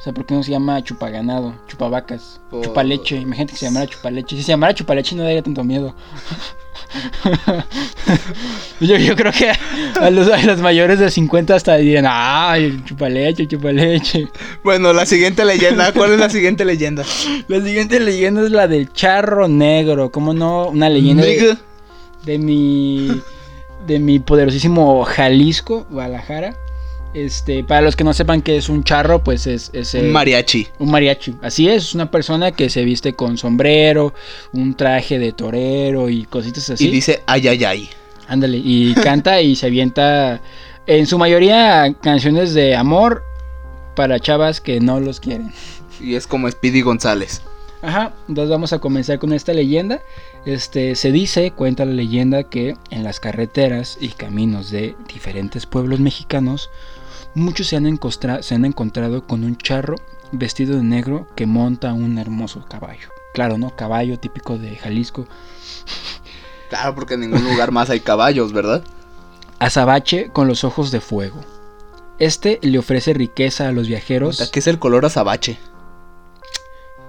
O 0.00 0.02
sea, 0.02 0.14
¿por 0.14 0.24
qué 0.24 0.32
no 0.34 0.42
se 0.42 0.50
llama 0.50 0.82
chupaganado? 0.82 1.54
Chupavacas. 1.68 2.40
Por- 2.50 2.62
Chupaleche. 2.64 3.16
Imagínate 3.16 3.52
que 3.52 3.58
se 3.58 3.66
llamara 3.66 3.86
chupaleche. 3.86 4.34
Si 4.34 4.42
se 4.42 4.48
llamara 4.52 4.72
chupaleche 4.74 5.14
no 5.14 5.24
daría 5.24 5.42
tanto 5.42 5.62
miedo. 5.62 5.94
yo, 8.80 8.96
yo 8.96 9.14
creo 9.14 9.30
que 9.32 9.50
a 10.00 10.10
los, 10.10 10.28
a 10.28 10.38
los 10.42 10.58
mayores 10.60 10.98
de 10.98 11.10
50 11.10 11.54
hasta 11.54 11.76
dirían, 11.76 12.06
ay, 12.08 12.82
chupaleche, 12.86 13.46
chupaleche. 13.46 14.26
Bueno, 14.64 14.92
la 14.94 15.04
siguiente 15.04 15.44
leyenda. 15.44 15.92
¿Cuál 15.92 16.12
es 16.12 16.18
la 16.18 16.30
siguiente 16.30 16.64
leyenda? 16.64 17.04
La 17.48 17.60
siguiente 17.60 18.00
leyenda 18.00 18.42
es 18.42 18.50
la 18.50 18.66
del 18.68 18.90
charro 18.92 19.48
negro. 19.48 20.10
¿Cómo 20.10 20.32
no? 20.32 20.68
Una 20.68 20.88
leyenda 20.88 21.24
de 22.24 22.38
mi 22.38 23.20
de 23.86 23.98
mi 23.98 24.18
poderosísimo 24.18 25.04
Jalisco, 25.04 25.86
Guadalajara. 25.90 26.56
Este, 27.12 27.64
para 27.64 27.80
los 27.80 27.96
que 27.96 28.04
no 28.04 28.12
sepan 28.12 28.40
qué 28.40 28.56
es 28.56 28.68
un 28.68 28.84
charro, 28.84 29.24
pues 29.24 29.46
es, 29.46 29.70
es, 29.72 29.94
Un 29.94 30.12
mariachi. 30.12 30.68
un 30.78 30.90
mariachi. 30.90 31.34
Así 31.42 31.68
es, 31.68 31.84
es 31.88 31.94
una 31.94 32.10
persona 32.10 32.52
que 32.52 32.70
se 32.70 32.84
viste 32.84 33.14
con 33.14 33.36
sombrero, 33.36 34.14
un 34.52 34.74
traje 34.74 35.18
de 35.18 35.32
torero 35.32 36.08
y 36.08 36.24
cositas 36.24 36.70
así. 36.70 36.86
Y 36.86 36.90
dice 36.90 37.22
ay, 37.26 37.48
ay, 37.48 37.64
ay. 37.64 37.90
Ándale, 38.28 38.60
y 38.62 38.94
canta 38.94 39.40
y 39.42 39.56
se 39.56 39.66
avienta 39.66 40.40
en 40.86 41.06
su 41.06 41.18
mayoría 41.18 41.92
canciones 42.00 42.54
de 42.54 42.76
amor 42.76 43.24
para 43.96 44.20
chavas 44.20 44.60
que 44.60 44.80
no 44.80 45.00
los 45.00 45.18
quieren. 45.18 45.52
Y 46.00 46.14
es 46.14 46.28
como 46.28 46.48
Speedy 46.48 46.82
González. 46.82 47.42
Ajá, 47.82 48.12
entonces 48.28 48.50
vamos 48.50 48.72
a 48.72 48.78
comenzar 48.78 49.18
con 49.18 49.32
esta 49.32 49.52
leyenda. 49.52 50.00
Este 50.44 50.94
se 50.94 51.12
dice, 51.12 51.50
cuenta 51.50 51.84
la 51.84 51.92
leyenda 51.92 52.44
que 52.44 52.76
en 52.90 53.04
las 53.04 53.20
carreteras 53.20 53.98
y 54.00 54.08
caminos 54.08 54.70
de 54.70 54.94
diferentes 55.12 55.66
pueblos 55.66 55.98
mexicanos 55.98 56.70
muchos 57.34 57.66
se 57.68 57.76
han, 57.76 57.86
encostra- 57.86 58.42
se 58.42 58.54
han 58.54 58.64
encontrado 58.64 59.26
con 59.26 59.44
un 59.44 59.56
charro 59.56 59.96
vestido 60.32 60.76
de 60.76 60.82
negro 60.82 61.26
que 61.36 61.46
monta 61.46 61.92
un 61.92 62.18
hermoso 62.18 62.64
caballo. 62.68 63.08
Claro, 63.34 63.58
¿no? 63.58 63.74
Caballo 63.76 64.18
típico 64.18 64.58
de 64.58 64.76
Jalisco. 64.76 65.26
Claro, 66.68 66.94
porque 66.94 67.14
en 67.14 67.20
ningún 67.20 67.44
lugar 67.44 67.72
más 67.72 67.90
hay 67.90 68.00
caballos, 68.00 68.52
¿verdad? 68.52 68.82
Azabache 69.58 70.30
con 70.30 70.46
los 70.48 70.64
ojos 70.64 70.90
de 70.90 71.00
fuego. 71.00 71.40
Este 72.18 72.58
le 72.62 72.78
ofrece 72.78 73.12
riqueza 73.14 73.68
a 73.68 73.72
los 73.72 73.88
viajeros. 73.88 74.50
¿Qué 74.52 74.58
es 74.60 74.66
el 74.66 74.78
color 74.78 75.04
azabache? 75.06 75.58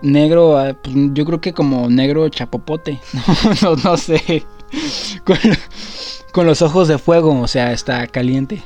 Negro, 0.01 0.57
ah, 0.57 0.73
pues, 0.81 0.95
yo 1.13 1.25
creo 1.25 1.41
que 1.41 1.53
como 1.53 1.89
negro 1.89 2.27
chapopote. 2.29 2.99
No, 3.61 3.75
no, 3.75 3.75
no 3.83 3.97
sé. 3.97 4.45
Con, 5.25 5.37
con 6.31 6.45
los 6.47 6.61
ojos 6.61 6.87
de 6.87 6.97
fuego, 6.97 7.39
o 7.39 7.47
sea, 7.47 7.71
está 7.73 8.07
caliente. 8.07 8.63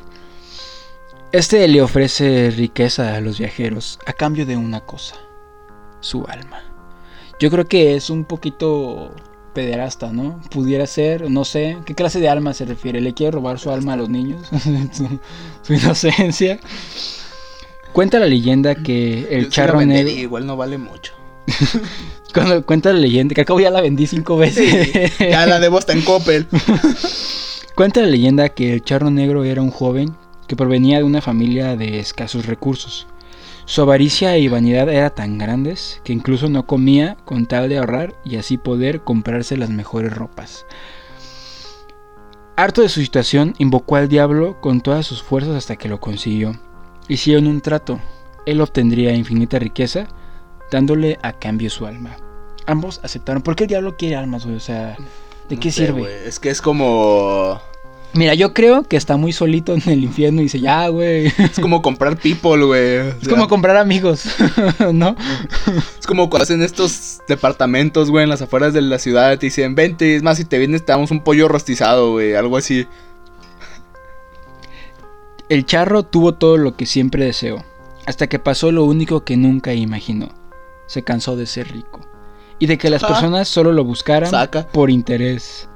Este 1.31 1.67
le 1.67 1.81
ofrece 1.81 2.51
riqueza 2.51 3.15
a 3.15 3.21
los 3.21 3.39
viajeros 3.39 3.99
a 4.05 4.13
cambio 4.13 4.45
de 4.45 4.55
una 4.55 4.81
cosa, 4.81 5.15
su 5.99 6.25
alma. 6.27 6.63
Yo 7.39 7.51
creo 7.51 7.67
que 7.67 7.95
es 7.95 8.09
un 8.09 8.23
poquito 8.23 9.13
pederasta, 9.53 10.11
¿no? 10.11 10.39
Pudiera 10.51 10.87
ser, 10.87 11.29
no 11.29 11.43
sé, 11.43 11.77
¿qué 11.85 11.95
clase 11.95 12.19
de 12.19 12.29
alma 12.29 12.53
se 12.53 12.65
refiere? 12.65 13.01
¿Le 13.01 13.13
quiere 13.13 13.31
robar 13.31 13.59
su 13.59 13.71
alma 13.71 13.93
a 13.93 13.97
los 13.97 14.09
niños? 14.09 14.47
su, 14.93 15.19
su 15.63 15.73
inocencia. 15.73 16.59
Cuenta 17.91 18.19
la 18.19 18.27
leyenda 18.27 18.75
que 18.75 19.19
el 19.19 19.25
Yo 19.25 19.27
sí 19.27 19.43
la 19.43 19.49
charro 19.49 19.79
vendería, 19.79 20.03
negro... 20.03 20.21
Igual 20.21 20.45
no 20.45 20.57
vale 20.57 20.77
mucho. 20.77 21.13
Cuando 22.33 22.65
cuenta 22.65 22.91
la 22.91 22.99
leyenda, 22.99 23.33
que 23.33 23.41
al 23.41 23.47
cabo 23.47 23.59
ya 23.59 23.71
la 23.71 23.81
vendí 23.81 24.07
cinco 24.07 24.37
veces. 24.37 25.19
Ya 25.19 25.45
la 25.45 25.59
debo 25.59 25.77
hasta 25.77 25.93
en 25.93 26.01
Coppel. 26.01 26.47
Cuenta 27.75 28.01
la 28.01 28.07
leyenda 28.07 28.49
que 28.49 28.73
el 28.73 28.83
charro 28.83 29.09
negro 29.09 29.43
era 29.43 29.61
un 29.61 29.71
joven 29.71 30.15
que 30.47 30.55
provenía 30.55 30.97
de 30.97 31.03
una 31.03 31.21
familia 31.21 31.75
de 31.75 31.99
escasos 31.99 32.45
recursos. 32.45 33.07
Su 33.65 33.81
avaricia 33.81 34.37
y 34.37 34.47
vanidad 34.47 34.89
era 34.89 35.09
tan 35.09 35.39
grandes 35.39 35.99
que 36.03 36.13
incluso 36.13 36.49
no 36.49 36.67
comía 36.67 37.17
con 37.25 37.47
tal 37.47 37.67
de 37.67 37.79
ahorrar 37.79 38.13
y 38.23 38.35
así 38.35 38.57
poder 38.57 39.01
comprarse 39.01 39.57
las 39.57 39.71
mejores 39.71 40.13
ropas. 40.13 40.65
Harto 42.57 42.83
de 42.83 42.89
su 42.89 43.01
situación, 43.01 43.55
invocó 43.57 43.95
al 43.95 44.07
diablo 44.07 44.61
con 44.61 44.81
todas 44.81 45.05
sus 45.05 45.23
fuerzas 45.23 45.55
hasta 45.55 45.75
que 45.75 45.89
lo 45.89 45.99
consiguió. 45.99 46.57
Hicieron 47.07 47.47
un 47.47 47.59
trato. 47.59 47.99
Él 48.45 48.61
obtendría 48.61 49.15
infinita 49.15 49.57
riqueza, 49.57 50.07
dándole 50.71 51.17
a 51.23 51.33
cambio 51.33 51.69
su 51.69 51.85
alma. 51.85 52.17
Ambos 52.67 53.01
aceptaron. 53.03 53.41
¿Por 53.41 53.55
qué 53.55 53.63
el 53.63 53.69
diablo 53.69 53.97
quiere 53.97 54.15
almas, 54.15 54.45
güey? 54.45 54.57
O 54.57 54.61
sea, 54.61 54.95
¿de 55.49 55.55
No 55.55 55.61
qué 55.61 55.71
sé, 55.71 55.87
sirve? 55.87 56.27
Es 56.27 56.39
que 56.39 56.49
es 56.49 56.61
como. 56.61 57.59
Mira, 58.13 58.33
yo 58.33 58.53
creo 58.53 58.83
que 58.83 58.95
está 58.95 59.17
muy 59.17 59.33
solito 59.33 59.73
en 59.73 59.81
el 59.89 60.03
infierno 60.03 60.39
y 60.39 60.45
dice, 60.45 60.61
ya, 60.61 60.87
güey. 60.87 61.25
Es 61.37 61.59
como 61.59 61.81
comprar 61.81 62.15
people, 62.17 62.63
güey. 62.63 62.97
O 62.99 63.03
Es 63.21 63.27
como 63.27 63.47
comprar 63.49 63.75
amigos, 63.75 64.23
¿no? 64.93 65.17
Es 65.99 66.07
como 66.07 66.29
cuando 66.29 66.43
hacen 66.43 66.61
estos 66.61 67.19
departamentos, 67.27 68.09
güey, 68.11 68.23
en 68.23 68.29
las 68.29 68.41
afueras 68.41 68.73
de 68.73 68.81
la 68.81 68.99
ciudad. 68.99 69.37
Te 69.37 69.47
dicen, 69.47 69.75
vente, 69.75 70.15
es 70.15 70.23
más, 70.23 70.37
si 70.37 70.45
te 70.45 70.57
vienes, 70.57 70.85
te 70.85 70.93
damos 70.93 71.11
un 71.11 71.19
pollo 71.21 71.49
rostizado, 71.49 72.13
güey. 72.13 72.35
Algo 72.35 72.55
así. 72.55 72.87
El 75.49 75.65
charro 75.65 76.03
tuvo 76.03 76.33
todo 76.35 76.57
lo 76.57 76.75
que 76.75 76.85
siempre 76.85 77.25
deseó, 77.25 77.63
hasta 78.05 78.27
que 78.27 78.39
pasó 78.39 78.71
lo 78.71 78.83
único 78.85 79.23
que 79.23 79.37
nunca 79.37 79.73
imaginó. 79.73 80.29
Se 80.87 81.03
cansó 81.03 81.35
de 81.35 81.45
ser 81.45 81.71
rico. 81.71 81.99
Y 82.59 82.67
de 82.67 82.77
que 82.77 82.89
las 82.89 83.03
Ah. 83.03 83.07
personas 83.09 83.47
solo 83.49 83.73
lo 83.73 83.83
buscaran 83.83 84.29
Saca. 84.31 84.65
por 84.67 84.89
interés. 84.89 85.67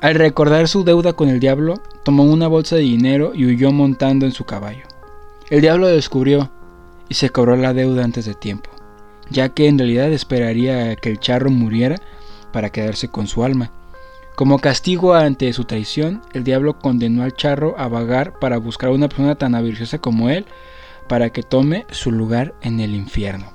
Al 0.00 0.14
recordar 0.14 0.66
su 0.66 0.82
deuda 0.82 1.12
con 1.12 1.28
el 1.28 1.40
diablo, 1.40 1.74
tomó 2.04 2.24
una 2.24 2.48
bolsa 2.48 2.76
de 2.76 2.82
dinero 2.82 3.32
y 3.34 3.44
huyó 3.44 3.70
montando 3.70 4.24
en 4.24 4.32
su 4.32 4.44
caballo. 4.44 4.84
El 5.50 5.60
diablo 5.60 5.88
lo 5.88 5.94
descubrió 5.94 6.50
y 7.10 7.14
se 7.14 7.28
cobró 7.28 7.54
la 7.56 7.74
deuda 7.74 8.02
antes 8.02 8.24
de 8.24 8.32
tiempo, 8.32 8.70
ya 9.28 9.50
que 9.50 9.68
en 9.68 9.76
realidad 9.76 10.10
esperaría 10.10 10.96
que 10.96 11.10
el 11.10 11.20
charro 11.20 11.50
muriera 11.50 11.96
para 12.50 12.70
quedarse 12.70 13.08
con 13.08 13.26
su 13.26 13.44
alma. 13.44 13.72
Como 14.36 14.58
castigo 14.58 15.12
ante 15.12 15.52
su 15.52 15.64
traición, 15.64 16.22
el 16.32 16.44
diablo 16.44 16.78
condenó 16.78 17.22
al 17.22 17.34
charro 17.34 17.74
a 17.76 17.86
vagar 17.88 18.38
para 18.38 18.56
buscar 18.56 18.88
a 18.88 18.94
una 18.94 19.08
persona 19.08 19.34
tan 19.34 19.54
avariciosa 19.54 19.98
como 19.98 20.30
él 20.30 20.46
para 21.08 21.28
que 21.28 21.42
tome 21.42 21.84
su 21.90 22.10
lugar 22.10 22.54
en 22.62 22.80
el 22.80 22.94
infierno. 22.94 23.52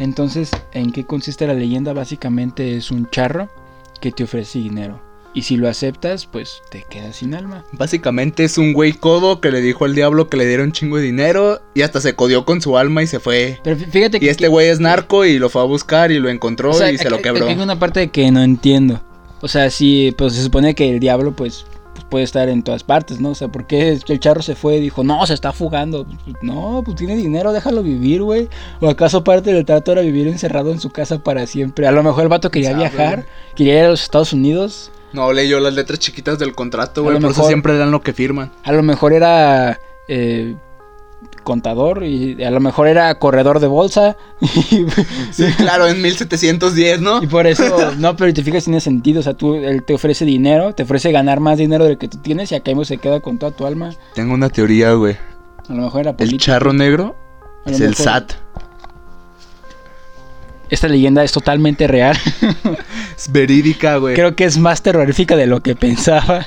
Entonces, 0.00 0.50
¿en 0.72 0.90
qué 0.90 1.04
consiste 1.04 1.46
la 1.46 1.54
leyenda? 1.54 1.92
Básicamente 1.92 2.76
es 2.76 2.90
un 2.90 3.08
charro 3.10 3.48
que 4.00 4.10
te 4.10 4.24
ofrece 4.24 4.58
dinero. 4.58 5.07
Y 5.38 5.42
si 5.42 5.56
lo 5.56 5.68
aceptas, 5.68 6.26
pues 6.26 6.62
te 6.68 6.84
quedas 6.90 7.14
sin 7.14 7.32
alma. 7.32 7.64
Básicamente 7.70 8.42
es 8.42 8.58
un 8.58 8.72
güey 8.72 8.92
codo 8.92 9.40
que 9.40 9.52
le 9.52 9.60
dijo 9.60 9.84
al 9.84 9.94
diablo 9.94 10.28
que 10.28 10.36
le 10.36 10.46
diera 10.46 10.64
un 10.64 10.72
chingo 10.72 10.96
de 10.96 11.04
dinero 11.04 11.60
y 11.74 11.82
hasta 11.82 12.00
se 12.00 12.14
codió 12.16 12.44
con 12.44 12.60
su 12.60 12.76
alma 12.76 13.04
y 13.04 13.06
se 13.06 13.20
fue. 13.20 13.60
Pero 13.62 13.76
fí- 13.76 13.86
fíjate 13.88 14.18
que... 14.18 14.26
Y 14.26 14.28
este 14.30 14.48
güey 14.48 14.66
es 14.66 14.80
narco 14.80 15.24
y 15.24 15.38
lo 15.38 15.48
fue 15.48 15.62
a 15.62 15.64
buscar 15.64 16.10
y 16.10 16.18
lo 16.18 16.28
encontró 16.28 16.70
o 16.70 16.74
sea, 16.74 16.90
y 16.90 16.98
se 16.98 17.08
lo 17.08 17.22
quebró. 17.22 17.46
Hay 17.46 17.54
una 17.54 17.78
parte 17.78 18.08
que 18.08 18.28
no 18.32 18.42
entiendo. 18.42 19.00
O 19.40 19.46
sea, 19.46 19.70
si 19.70 20.12
pues 20.18 20.32
se 20.32 20.42
supone 20.42 20.74
que 20.74 20.90
el 20.90 20.98
diablo 20.98 21.30
pues, 21.36 21.66
pues, 21.94 22.04
puede 22.10 22.24
estar 22.24 22.48
en 22.48 22.64
todas 22.64 22.82
partes, 22.82 23.20
¿no? 23.20 23.28
O 23.30 23.34
sea, 23.36 23.46
¿por 23.46 23.68
qué 23.68 23.96
el 24.08 24.18
charro 24.18 24.42
se 24.42 24.56
fue 24.56 24.78
y 24.78 24.80
dijo, 24.80 25.04
no, 25.04 25.24
se 25.24 25.34
está 25.34 25.52
fugando? 25.52 26.04
Pues, 26.04 26.34
No, 26.42 26.82
pues 26.84 26.96
tiene 26.96 27.14
dinero, 27.14 27.52
déjalo 27.52 27.84
vivir, 27.84 28.22
güey. 28.24 28.48
¿O 28.80 28.88
acaso 28.88 29.22
parte 29.22 29.52
del 29.52 29.64
trato 29.64 29.92
era 29.92 30.00
vivir 30.00 30.26
encerrado 30.26 30.72
en 30.72 30.80
su 30.80 30.90
casa 30.90 31.22
para 31.22 31.46
siempre? 31.46 31.86
A 31.86 31.92
lo 31.92 32.02
mejor 32.02 32.24
el 32.24 32.28
vato 32.28 32.50
quería 32.50 32.72
viajar, 32.76 33.26
quería 33.54 33.78
ir 33.78 33.84
a 33.84 33.88
los 33.90 34.02
Estados 34.02 34.32
Unidos. 34.32 34.90
No 35.18 35.32
leyó 35.32 35.58
las 35.58 35.74
letras 35.74 35.98
chiquitas 35.98 36.38
del 36.38 36.54
contrato, 36.54 37.02
güey. 37.02 37.18
Por 37.18 37.32
eso 37.32 37.44
siempre 37.46 37.76
dan 37.76 37.90
lo 37.90 38.00
que 38.02 38.12
firman. 38.12 38.52
A 38.62 38.70
lo 38.72 38.84
mejor 38.84 39.12
era 39.12 39.80
eh, 40.06 40.54
contador 41.42 42.04
y 42.04 42.44
a 42.44 42.52
lo 42.52 42.60
mejor 42.60 42.86
era 42.86 43.12
corredor 43.18 43.58
de 43.58 43.66
bolsa. 43.66 44.16
Y, 44.40 44.86
Sí, 45.32 45.44
claro, 45.56 45.88
en 45.88 46.00
1710, 46.00 47.00
¿no? 47.00 47.20
y 47.22 47.26
por 47.26 47.46
eso, 47.48 47.92
no, 47.98 48.14
pero 48.16 48.32
te 48.32 48.44
fijas, 48.44 48.64
tiene 48.64 48.80
sentido. 48.80 49.20
O 49.20 49.22
sea, 49.24 49.34
tú, 49.34 49.56
él 49.56 49.82
te 49.82 49.94
ofrece 49.94 50.24
dinero, 50.24 50.72
te 50.74 50.84
ofrece 50.84 51.10
ganar 51.10 51.40
más 51.40 51.58
dinero 51.58 51.84
del 51.84 51.98
que 51.98 52.06
tú 52.06 52.18
tienes 52.18 52.52
y 52.52 52.54
acá 52.54 52.70
mismo 52.70 52.84
se 52.84 52.98
queda 52.98 53.20
con 53.20 53.38
toda 53.38 53.50
tu 53.50 53.66
alma. 53.66 53.90
Tengo 54.14 54.34
una 54.34 54.50
teoría, 54.50 54.92
güey. 54.92 55.16
A 55.68 55.72
lo 55.74 55.82
mejor 55.82 56.02
era 56.02 56.10
El 56.10 56.16
político. 56.16 56.44
charro 56.44 56.72
negro 56.72 57.16
es 57.66 57.80
el 57.80 57.94
SAT. 57.96 58.32
Esta 60.70 60.86
leyenda 60.86 61.24
es 61.24 61.32
totalmente 61.32 61.86
real. 61.86 62.16
Es 63.18 63.32
verídica, 63.32 63.96
güey. 63.96 64.14
Creo 64.14 64.36
que 64.36 64.44
es 64.44 64.58
más 64.58 64.80
terrorífica 64.80 65.34
de 65.34 65.48
lo 65.48 65.60
que 65.60 65.74
pensaba. 65.74 66.46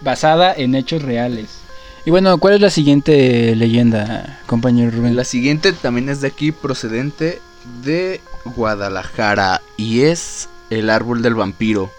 Basada 0.00 0.52
en 0.52 0.74
hechos 0.74 1.02
reales. 1.02 1.60
Y 2.04 2.10
bueno, 2.10 2.36
¿cuál 2.38 2.54
es 2.54 2.60
la 2.60 2.70
siguiente 2.70 3.54
leyenda, 3.54 4.40
compañero 4.46 4.90
Rubén? 4.90 5.14
La 5.14 5.22
siguiente 5.22 5.72
también 5.72 6.08
es 6.08 6.20
de 6.20 6.26
aquí, 6.26 6.50
procedente 6.50 7.40
de 7.84 8.20
Guadalajara. 8.56 9.62
Y 9.76 10.00
es 10.00 10.48
el 10.70 10.90
árbol 10.90 11.22
del 11.22 11.36
vampiro. 11.36 11.92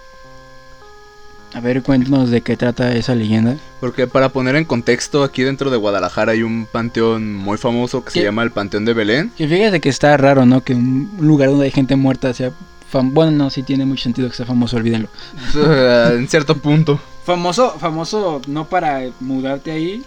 A 1.53 1.61
ver, 1.61 1.81
cuéntanos 1.81 2.29
de 2.29 2.41
qué 2.41 2.57
trata 2.57 2.93
esa 2.93 3.15
leyenda. 3.15 3.55
Porque 3.79 4.07
para 4.07 4.29
poner 4.29 4.57
en 4.57 4.65
contexto, 4.65 5.23
aquí 5.23 5.43
dentro 5.43 5.69
de 5.69 5.77
Guadalajara 5.77 6.33
hay 6.33 6.43
un 6.43 6.67
panteón 6.69 7.33
muy 7.33 7.57
famoso 7.57 8.03
que 8.03 8.11
se 8.11 8.23
llama 8.23 8.43
el 8.43 8.51
Panteón 8.51 8.83
de 8.83 8.93
Belén. 8.93 9.31
Y 9.37 9.47
fíjate 9.47 9.79
que 9.79 9.89
está 9.89 10.17
raro, 10.17 10.45
¿no? 10.45 10.61
Que 10.61 10.73
un 10.73 11.11
lugar 11.21 11.49
donde 11.49 11.65
hay 11.65 11.71
gente 11.71 11.95
muerta 11.95 12.33
sea... 12.33 12.51
fam- 12.93 13.11
Bueno, 13.11 13.31
no, 13.31 13.49
sí 13.49 13.63
tiene 13.63 13.85
mucho 13.85 14.03
sentido 14.03 14.29
que 14.29 14.35
sea 14.35 14.45
famoso, 14.45 14.77
olvídenlo. 14.77 15.07
en 16.15 16.27
cierto 16.27 16.55
punto. 16.57 16.99
Famoso, 17.25 17.75
famoso 17.79 18.41
no 18.47 18.65
para 18.65 19.01
mudarte 19.19 19.71
ahí, 19.71 20.03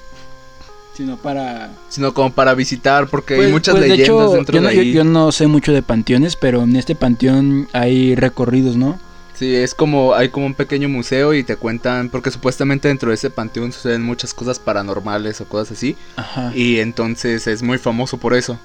sino 0.95 1.17
para... 1.17 1.71
Sino 1.89 2.15
como 2.15 2.33
para 2.33 2.55
visitar, 2.55 3.09
porque 3.09 3.35
hay 3.35 3.41
Pues- 3.41 3.53
muchas 3.53 3.73
pues, 3.75 3.83
de 3.83 3.89
leyendas 3.97 4.25
hecho, 4.27 4.33
dentro 4.35 4.55
yo 4.55 4.61
no, 4.63 4.69
de 4.69 4.75
yo- 4.75 4.81
ahí. 4.83 4.93
yo 4.93 5.05
no 5.05 5.33
sé 5.33 5.47
mucho 5.47 5.73
de 5.73 5.83
panteones, 5.83 6.37
pero 6.37 6.63
en 6.63 6.77
este 6.77 6.95
panteón 6.95 7.69
hay 7.73 8.15
recorridos, 8.15 8.77
¿no? 8.77 8.99
Sí, 9.35 9.55
es 9.55 9.75
como, 9.75 10.15
hay 10.15 10.31
como 10.31 10.47
un 10.47 10.55
pequeño 10.55 10.89
museo 10.89 11.35
y 11.35 11.45
te 11.45 11.57
cuentan, 11.57 12.09
porque 12.09 12.31
supuestamente 12.31 12.89
dentro 12.89 13.11
de 13.11 13.17
ese 13.17 13.29
panteón 13.29 13.71
suceden 13.71 14.03
muchas 14.03 14.33
cosas 14.33 14.59
paranormales 14.59 15.43
o 15.43 15.45
cosas 15.45 15.77
así. 15.77 15.95
Ajá. 16.17 16.53
Y 16.55 16.81
entonces 16.81 17.47
es 17.47 17.63
muy 17.63 17.77
famoso 17.77 18.17
por 18.17 18.33
eso. 18.33 18.59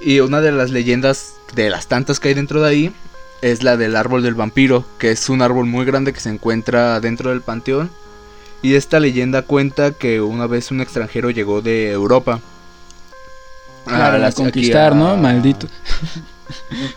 Y 0.00 0.20
una 0.20 0.40
de 0.40 0.52
las 0.52 0.70
leyendas 0.70 1.34
de 1.54 1.70
las 1.70 1.86
tantas 1.86 2.20
que 2.20 2.28
hay 2.28 2.34
dentro 2.34 2.62
de 2.62 2.68
ahí 2.68 2.92
es 3.42 3.62
la 3.62 3.76
del 3.76 3.96
árbol 3.96 4.22
del 4.22 4.34
vampiro, 4.34 4.84
que 4.98 5.10
es 5.10 5.28
un 5.28 5.42
árbol 5.42 5.66
muy 5.66 5.84
grande 5.84 6.12
que 6.12 6.20
se 6.20 6.28
encuentra 6.30 7.00
dentro 7.00 7.30
del 7.30 7.40
panteón. 7.42 7.90
Y 8.62 8.74
esta 8.74 8.98
leyenda 9.00 9.42
cuenta 9.42 9.92
que 9.92 10.20
una 10.20 10.46
vez 10.46 10.70
un 10.70 10.80
extranjero 10.80 11.30
llegó 11.30 11.62
de 11.62 11.90
Europa. 11.92 12.40
Claro, 13.86 14.22
a 14.22 14.26
aquí 14.26 14.36
conquistar, 14.36 14.92
a- 14.92 14.96
¿no? 14.96 15.16
Maldito. 15.16 15.66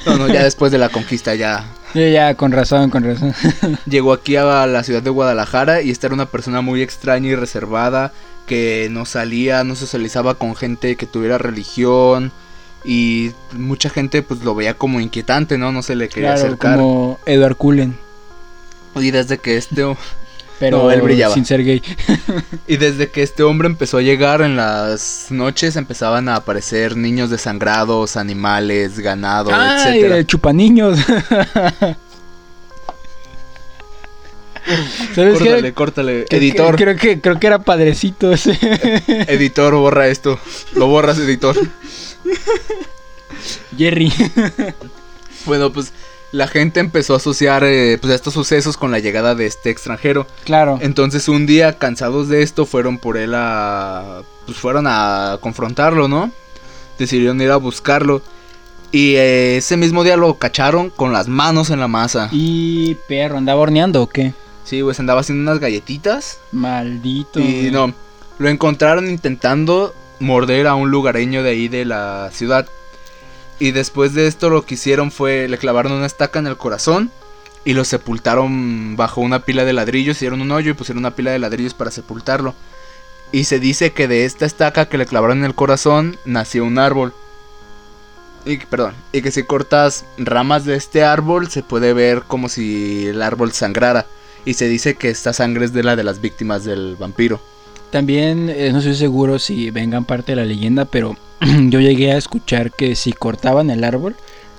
No, 0.05 0.15
no, 0.17 0.27
ya 0.29 0.45
después 0.45 0.71
de 0.71 0.77
la 0.77 0.87
conquista 0.87 1.35
ya 1.35 1.65
Ya, 1.93 2.07
ya, 2.07 2.35
con 2.35 2.53
razón, 2.53 2.89
con 2.89 3.03
razón. 3.03 3.35
Llegó 3.85 4.13
aquí 4.13 4.37
a 4.37 4.65
la 4.65 4.81
ciudad 4.81 5.03
de 5.03 5.09
Guadalajara 5.09 5.81
y 5.81 5.91
esta 5.91 6.07
era 6.07 6.13
una 6.13 6.27
persona 6.27 6.61
muy 6.61 6.81
extraña 6.81 7.27
y 7.27 7.35
reservada 7.35 8.13
que 8.47 8.87
no 8.91 9.05
salía, 9.05 9.65
no 9.65 9.75
socializaba 9.75 10.35
con 10.35 10.55
gente 10.55 10.95
que 10.95 11.05
tuviera 11.05 11.37
religión 11.37 12.31
y 12.83 13.31
mucha 13.53 13.89
gente 13.89 14.21
pues 14.23 14.43
lo 14.43 14.55
veía 14.55 14.73
como 14.75 14.99
inquietante, 14.99 15.57
¿no? 15.57 15.71
No 15.71 15.81
se 15.83 15.95
le 15.95 16.09
quería 16.09 16.33
claro, 16.33 16.45
acercar. 16.47 16.77
como 16.77 17.19
Edward 17.25 17.55
Cullen, 17.55 17.97
Y 18.95 19.11
desde 19.11 19.37
que 19.37 19.57
este 19.57 19.85
pero 20.59 20.83
No, 20.83 20.91
él 20.91 21.01
brillaba. 21.01 21.33
sin 21.33 21.45
ser 21.45 21.63
gay. 21.63 21.81
y 22.67 22.77
desde 22.77 23.09
que 23.09 23.23
este 23.23 23.41
hombre 23.43 23.67
empezó 23.67 23.97
a 23.97 24.01
llegar 24.01 24.41
en 24.41 24.55
las 24.55 25.27
noches 25.29 25.75
empezaban 25.75 26.29
a 26.29 26.35
aparecer 26.35 26.95
niños 26.95 27.29
desangrados, 27.31 28.15
animales, 28.15 28.99
ganado, 28.99 29.49
¡Ay, 29.53 29.99
etcétera. 29.99 30.23
chupaniños! 30.25 30.99
¿Sabes 35.15 35.39
qué? 35.39 35.45
Córtale, 35.45 35.73
córtale. 35.73 36.25
Que- 36.25 36.37
Editor, 36.37 36.75
que- 36.75 36.83
creo, 36.83 36.95
que, 36.97 37.21
creo 37.21 37.39
que 37.39 37.47
era 37.47 37.59
padrecito 37.59 38.31
ese. 38.31 38.57
editor, 39.27 39.73
borra 39.75 40.07
esto. 40.07 40.39
Lo 40.75 40.87
borras, 40.87 41.17
editor. 41.19 41.55
Jerry. 43.77 44.11
Bueno, 45.45 45.71
pues 45.73 45.91
la 46.31 46.47
gente 46.47 46.79
empezó 46.79 47.13
a 47.13 47.17
asociar 47.17 47.63
eh, 47.63 47.97
pues, 47.99 48.13
estos 48.13 48.33
sucesos 48.33 48.77
con 48.77 48.91
la 48.91 48.99
llegada 48.99 49.35
de 49.35 49.45
este 49.45 49.69
extranjero. 49.69 50.27
Claro. 50.45 50.79
Entonces 50.81 51.27
un 51.27 51.45
día, 51.45 51.77
cansados 51.77 52.29
de 52.29 52.43
esto, 52.43 52.65
fueron 52.65 52.97
por 52.97 53.17
él 53.17 53.33
a... 53.35 54.21
Pues 54.45 54.57
fueron 54.57 54.85
a 54.87 55.37
confrontarlo, 55.41 56.07
¿no? 56.07 56.31
Decidieron 56.97 57.41
ir 57.41 57.51
a 57.51 57.57
buscarlo. 57.57 58.21
Y 58.91 59.15
eh, 59.15 59.57
ese 59.57 59.77
mismo 59.77 60.03
día 60.03 60.17
lo 60.17 60.33
cacharon 60.35 60.89
con 60.89 61.13
las 61.13 61.27
manos 61.27 61.69
en 61.69 61.79
la 61.79 61.87
masa. 61.87 62.29
Y 62.31 62.95
perro, 63.07 63.37
¿andaba 63.37 63.61
horneando 63.61 64.01
o 64.01 64.09
qué? 64.09 64.33
Sí, 64.71 64.81
pues 64.81 65.01
andaba 65.01 65.19
haciendo 65.19 65.41
unas 65.41 65.59
galletitas. 65.59 66.39
Maldito. 66.53 67.41
Y 67.41 67.43
güey. 67.43 67.71
no, 67.71 67.93
lo 68.39 68.47
encontraron 68.47 69.09
intentando 69.09 69.93
morder 70.21 70.65
a 70.65 70.75
un 70.75 70.89
lugareño 70.89 71.43
de 71.43 71.49
ahí 71.49 71.67
de 71.67 71.83
la 71.83 72.29
ciudad. 72.31 72.69
Y 73.59 73.71
después 73.71 74.13
de 74.13 74.27
esto 74.27 74.49
lo 74.49 74.65
que 74.65 74.75
hicieron 74.75 75.11
fue, 75.11 75.49
le 75.49 75.57
clavaron 75.57 75.91
una 75.91 76.05
estaca 76.05 76.39
en 76.39 76.47
el 76.47 76.55
corazón 76.55 77.11
y 77.65 77.73
lo 77.73 77.83
sepultaron 77.83 78.95
bajo 78.95 79.19
una 79.19 79.39
pila 79.39 79.65
de 79.65 79.73
ladrillos, 79.73 80.15
hicieron 80.15 80.39
un 80.39 80.51
hoyo 80.51 80.71
y 80.71 80.73
pusieron 80.73 80.99
una 80.99 81.17
pila 81.17 81.31
de 81.31 81.39
ladrillos 81.39 81.73
para 81.73 81.91
sepultarlo. 81.91 82.55
Y 83.33 83.43
se 83.43 83.59
dice 83.59 83.91
que 83.91 84.07
de 84.07 84.23
esta 84.23 84.45
estaca 84.45 84.85
que 84.85 84.97
le 84.97 85.05
clavaron 85.05 85.39
en 85.39 85.43
el 85.43 85.53
corazón 85.53 86.15
nació 86.23 86.63
un 86.63 86.79
árbol. 86.79 87.13
Y, 88.45 88.55
perdón, 88.55 88.93
y 89.11 89.21
que 89.21 89.31
si 89.31 89.43
cortas 89.43 90.05
ramas 90.17 90.63
de 90.63 90.77
este 90.77 91.03
árbol 91.03 91.49
se 91.49 91.61
puede 91.61 91.91
ver 91.91 92.23
como 92.25 92.47
si 92.47 93.07
el 93.07 93.21
árbol 93.21 93.51
sangrara. 93.51 94.05
Y 94.45 94.53
se 94.55 94.67
dice 94.67 94.95
que 94.95 95.09
esta 95.09 95.33
sangre 95.33 95.65
es 95.65 95.73
de 95.73 95.83
la 95.83 95.95
de 95.95 96.03
las 96.03 96.19
víctimas 96.21 96.63
del 96.63 96.95
vampiro. 96.95 97.39
También 97.91 98.49
eh, 98.49 98.69
no 98.71 98.79
estoy 98.79 98.95
seguro 98.95 99.37
si 99.37 99.69
vengan 99.69 100.05
parte 100.05 100.31
de 100.31 100.37
la 100.37 100.45
leyenda, 100.45 100.85
pero 100.85 101.15
yo 101.69 101.79
llegué 101.79 102.11
a 102.13 102.17
escuchar 102.17 102.71
que 102.71 102.95
si 102.95 103.11
cortaban 103.13 103.69
el 103.69 103.83
árbol, 103.83 104.15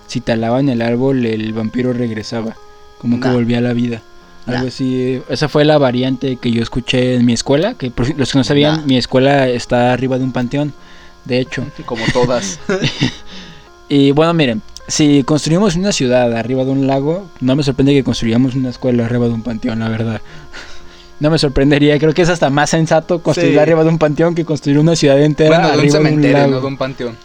si 0.06 0.20
talaban 0.20 0.68
el 0.68 0.82
árbol, 0.82 1.24
el 1.26 1.52
vampiro 1.52 1.92
regresaba, 1.92 2.56
como 2.98 3.18
que 3.20 3.28
volvía 3.28 3.58
a 3.58 3.62
la 3.62 3.72
vida. 3.72 4.02
Algo 4.46 4.62
Nah. 4.62 4.68
así. 4.68 5.22
Esa 5.28 5.48
fue 5.48 5.64
la 5.64 5.78
variante 5.78 6.36
que 6.36 6.50
yo 6.50 6.62
escuché 6.62 7.14
en 7.14 7.24
mi 7.24 7.32
escuela, 7.32 7.74
que 7.74 7.90
por 7.90 8.16
los 8.18 8.32
que 8.32 8.38
no 8.38 8.44
sabían, 8.44 8.80
Nah. 8.80 8.86
mi 8.86 8.98
escuela 8.98 9.48
está 9.48 9.92
arriba 9.92 10.18
de 10.18 10.24
un 10.24 10.32
panteón, 10.32 10.72
de 11.24 11.38
hecho. 11.40 11.64
Como 11.86 12.04
todas. 12.12 12.58
Y 13.88 14.10
bueno, 14.12 14.32
miren, 14.32 14.62
si 14.88 15.22
construimos 15.24 15.76
una 15.76 15.92
ciudad 15.92 16.32
arriba 16.36 16.64
de 16.64 16.70
un 16.70 16.86
lago, 16.86 17.26
no 17.40 17.56
me 17.56 17.62
sorprende 17.62 17.92
que 17.94 18.04
construyamos 18.04 18.54
una 18.54 18.70
escuela 18.70 19.04
arriba 19.06 19.26
de 19.26 19.32
un 19.34 19.42
panteón, 19.42 19.78
la 19.80 19.88
verdad. 19.88 20.20
No 21.20 21.30
me 21.30 21.38
sorprendería, 21.38 21.96
creo 22.00 22.12
que 22.14 22.22
es 22.22 22.28
hasta 22.28 22.50
más 22.50 22.70
sensato 22.70 23.22
construir 23.22 23.52
Sí. 23.52 23.58
arriba 23.60 23.84
de 23.84 23.90
un 23.90 23.98
panteón 23.98 24.34
que 24.34 24.44
construir 24.44 24.80
una 24.80 24.96
ciudad 24.96 25.22
entera 25.22 25.50
bueno, 25.50 25.68
de 25.68 25.74
un 25.74 25.78
arriba 25.78 25.98
de 26.00 26.14
un 26.16 26.32
lago. 26.32 26.50
no 26.50 26.60
de 26.62 26.66
un 26.66 26.76
panteón. 26.76 27.16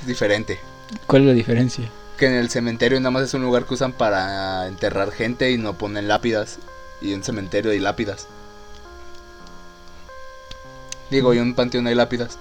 Es 0.00 0.06
diferente. 0.06 0.58
¿Cuál 1.06 1.22
es 1.22 1.28
la 1.28 1.34
diferencia? 1.34 1.84
Que 2.16 2.28
en 2.28 2.32
el 2.32 2.48
cementerio 2.48 2.98
nada 2.98 3.10
más 3.10 3.24
es 3.24 3.34
un 3.34 3.42
lugar 3.42 3.66
que 3.66 3.74
usan 3.74 3.92
para 3.92 4.66
enterrar 4.68 5.10
gente 5.10 5.50
y 5.50 5.58
no 5.58 5.74
ponen 5.74 6.08
lápidas. 6.08 6.60
Y 7.02 7.12
en 7.12 7.22
cementerio 7.22 7.72
hay 7.72 7.78
lápidas. 7.80 8.26
Digo, 11.10 11.34
y 11.34 11.38
en 11.38 11.42
un 11.44 11.54
panteón 11.54 11.86
hay 11.88 11.94
lápidas. 11.94 12.38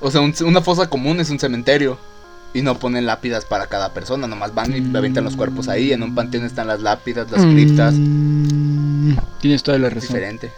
O 0.00 0.10
sea, 0.10 0.20
un- 0.20 0.34
una 0.44 0.60
fosa 0.60 0.90
común 0.90 1.20
es 1.20 1.30
un 1.30 1.38
cementerio. 1.38 1.96
Y 2.52 2.62
no 2.62 2.78
ponen 2.78 3.06
lápidas 3.06 3.44
para 3.44 3.68
cada 3.68 3.94
persona, 3.94 4.26
nomás 4.26 4.54
van 4.54 4.72
y 4.72 4.96
avientan 4.96 5.22
los 5.24 5.36
cuerpos 5.36 5.68
ahí. 5.68 5.92
En 5.92 6.02
un 6.02 6.14
panteón 6.16 6.44
están 6.44 6.66
las 6.66 6.80
lápidas, 6.80 7.30
las 7.30 7.44
criptas. 7.46 7.94
Mm, 7.96 9.12
Tienes 9.40 9.62
toda 9.62 9.78
la 9.78 9.88
razón. 9.88 10.08
diferente. 10.08 10.50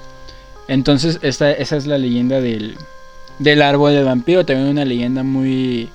Entonces, 0.69 1.19
esta, 1.23 1.53
esa 1.53 1.77
es 1.77 1.87
la 1.87 1.99
leyenda 1.99 2.41
del, 2.41 2.77
del 3.39 3.61
árbol 3.61 3.93
del 3.93 4.05
vampiro. 4.07 4.47
También 4.47 4.69
una 4.71 4.87
leyenda 4.87 5.23
muy, 5.23 5.91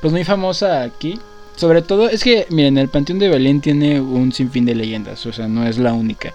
pues 0.00 0.12
muy 0.12 0.24
famosa 0.24 0.82
aquí. 0.82 1.20
Sobre 1.56 1.82
todo, 1.82 2.08
es 2.08 2.22
que, 2.22 2.46
miren, 2.50 2.78
el 2.78 2.88
Panteón 2.88 3.18
de 3.18 3.28
Belén 3.28 3.60
tiene 3.60 4.00
un 4.00 4.32
sinfín 4.32 4.64
de 4.66 4.74
leyendas, 4.74 5.24
o 5.26 5.32
sea, 5.32 5.48
no 5.48 5.66
es 5.66 5.78
la 5.78 5.92
única. 5.94 6.32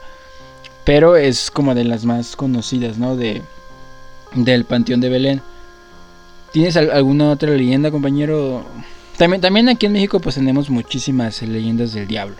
Pero 0.83 1.15
es 1.15 1.51
como 1.51 1.75
de 1.75 1.83
las 1.83 2.05
más 2.05 2.35
conocidas, 2.35 2.97
¿no? 2.97 3.15
De, 3.15 3.41
del 4.35 4.65
Panteón 4.65 4.99
de 4.99 5.09
Belén. 5.09 5.41
¿Tienes 6.51 6.75
al- 6.77 6.91
alguna 6.91 7.31
otra 7.31 7.51
leyenda, 7.51 7.91
compañero? 7.91 8.65
También, 9.17 9.41
también 9.41 9.69
aquí 9.69 9.85
en 9.85 9.93
México 9.93 10.19
pues 10.19 10.35
tenemos 10.35 10.69
muchísimas 10.69 11.41
leyendas 11.41 11.93
del 11.93 12.07
diablo. 12.07 12.35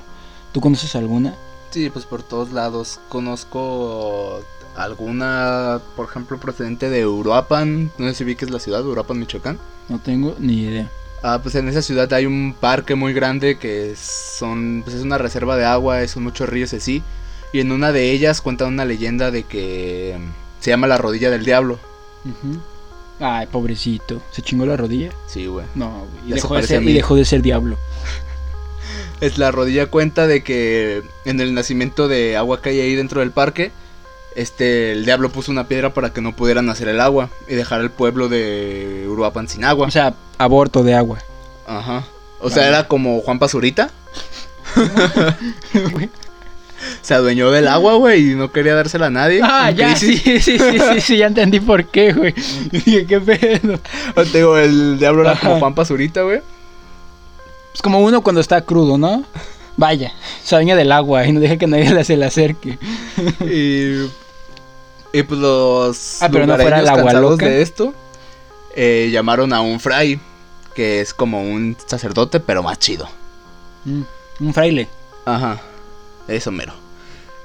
¿Tú 0.51 0.59
conoces 0.61 0.95
alguna? 0.95 1.35
Sí, 1.69 1.89
pues 1.89 2.05
por 2.05 2.23
todos 2.23 2.51
lados. 2.51 2.99
Conozco 3.09 4.41
alguna, 4.75 5.79
por 5.95 6.09
ejemplo, 6.09 6.37
procedente 6.39 6.89
de 6.89 7.05
Uruapan. 7.07 7.91
No 7.97 8.07
sé 8.09 8.15
si 8.15 8.23
vi 8.25 8.35
que 8.35 8.45
es 8.45 8.51
la 8.51 8.59
ciudad, 8.59 8.85
Uruapan, 8.85 9.19
Michoacán. 9.19 9.57
No 9.87 9.99
tengo 9.99 10.35
ni 10.39 10.61
idea. 10.63 10.89
Ah, 11.23 11.39
pues 11.41 11.55
en 11.55 11.69
esa 11.69 11.81
ciudad 11.81 12.11
hay 12.13 12.25
un 12.25 12.55
parque 12.59 12.95
muy 12.95 13.13
grande 13.13 13.57
que 13.59 13.93
son, 13.95 14.81
pues 14.83 14.95
es 14.95 15.03
una 15.03 15.19
reserva 15.19 15.55
de 15.55 15.65
agua, 15.65 16.05
son 16.07 16.23
muchos 16.23 16.49
ríos 16.49 16.73
así. 16.73 17.03
Y 17.53 17.59
en 17.59 17.71
una 17.71 17.91
de 17.91 18.11
ellas 18.11 18.41
cuentan 18.41 18.69
una 18.69 18.85
leyenda 18.85 19.29
de 19.29 19.43
que 19.43 20.17
se 20.59 20.71
llama 20.71 20.87
la 20.87 20.97
rodilla 20.97 21.29
del 21.29 21.45
diablo. 21.45 21.79
Ay, 23.21 23.45
pobrecito. 23.47 24.21
¿Se 24.31 24.41
chingó 24.41 24.65
la 24.65 24.75
rodilla? 24.75 25.11
Sí, 25.27 25.45
güey. 25.45 25.65
No, 25.75 26.07
güey. 26.11 26.31
Y 26.31 26.33
dejó, 26.33 26.55
de 26.55 26.63
ser, 26.63 26.81
y 26.83 26.93
dejó 26.93 27.15
de 27.15 27.25
ser 27.25 27.41
diablo. 27.41 27.77
Es 29.21 29.37
la 29.37 29.51
rodilla 29.51 29.85
cuenta 29.85 30.25
de 30.25 30.43
que 30.43 31.03
en 31.25 31.39
el 31.39 31.53
nacimiento 31.53 32.07
de 32.07 32.37
agua 32.37 32.59
que 32.59 32.69
hay 32.69 32.79
ahí 32.79 32.95
dentro 32.95 33.19
del 33.19 33.29
parque, 33.29 33.71
este, 34.35 34.93
el 34.93 35.05
diablo 35.05 35.29
puso 35.31 35.51
una 35.51 35.67
piedra 35.67 35.93
para 35.93 36.11
que 36.11 36.21
no 36.21 36.35
pudieran 36.35 36.67
hacer 36.71 36.87
el 36.87 36.99
agua 36.99 37.29
y 37.47 37.53
dejar 37.53 37.81
el 37.81 37.91
pueblo 37.91 38.29
de 38.29 39.05
Uruapan 39.07 39.47
sin 39.47 39.63
agua. 39.63 39.85
O 39.85 39.91
sea, 39.91 40.15
aborto 40.39 40.83
de 40.83 40.95
agua. 40.95 41.19
Ajá. 41.67 42.03
O 42.39 42.49
sea, 42.49 42.67
era 42.67 42.87
como 42.87 43.21
Juan 43.21 43.37
Pazurita. 43.37 43.91
Se 47.01 47.13
adueñó 47.13 47.51
del 47.51 47.67
agua, 47.67 47.95
güey, 47.95 48.31
y 48.31 48.35
no 48.35 48.51
quería 48.51 48.75
dársela 48.75 49.07
a 49.07 49.09
nadie. 49.09 49.41
ah, 49.43 49.71
ya, 49.71 49.95
sí, 49.95 50.17
sí, 50.17 50.39
sí, 50.39 50.57
sí, 50.59 51.01
sí, 51.01 51.17
ya 51.17 51.27
entendí 51.27 51.59
por 51.59 51.85
qué, 51.85 52.13
güey. 52.13 52.33
Dije, 52.71 53.05
qué 53.05 53.19
pedo. 53.21 53.79
O 54.15 54.23
te 54.23 54.37
digo, 54.39 54.57
el 54.57 54.97
diablo 54.99 55.21
era 55.21 55.35
como 55.39 55.51
Ajá. 55.53 55.59
Juan 55.59 55.75
Pazurita, 55.75 56.21
güey. 56.23 56.41
Es 57.73 57.81
como 57.81 57.99
uno 57.99 58.21
cuando 58.21 58.41
está 58.41 58.61
crudo, 58.61 58.97
¿no? 58.97 59.23
Vaya, 59.77 60.11
se 60.43 60.55
baña 60.55 60.75
del 60.75 60.91
agua 60.91 61.25
y 61.25 61.31
no 61.31 61.39
deja 61.39 61.57
que 61.57 61.65
nadie 61.67 62.03
se 62.03 62.17
le 62.17 62.25
acerque. 62.25 62.77
Y, 63.41 64.09
y 65.17 65.23
pues 65.23 65.39
los 65.39 66.21
Ah, 66.21 66.29
pero 66.31 66.45
no 66.45 66.55
fuera 66.57 66.79
el 66.79 66.87
agua 66.89 67.13
loca. 67.13 67.45
de 67.45 67.61
esto 67.61 67.93
eh, 68.75 69.09
llamaron 69.11 69.53
a 69.53 69.61
un 69.61 69.79
fray, 69.79 70.19
que 70.75 71.01
es 71.01 71.13
como 71.13 71.41
un 71.41 71.75
sacerdote, 71.85 72.39
pero 72.39 72.63
más 72.63 72.79
chido. 72.79 73.07
Mm, 73.85 74.01
un 74.41 74.53
fraile. 74.53 74.87
Ajá, 75.25 75.59
eso 76.33 76.51
mero. 76.51 76.73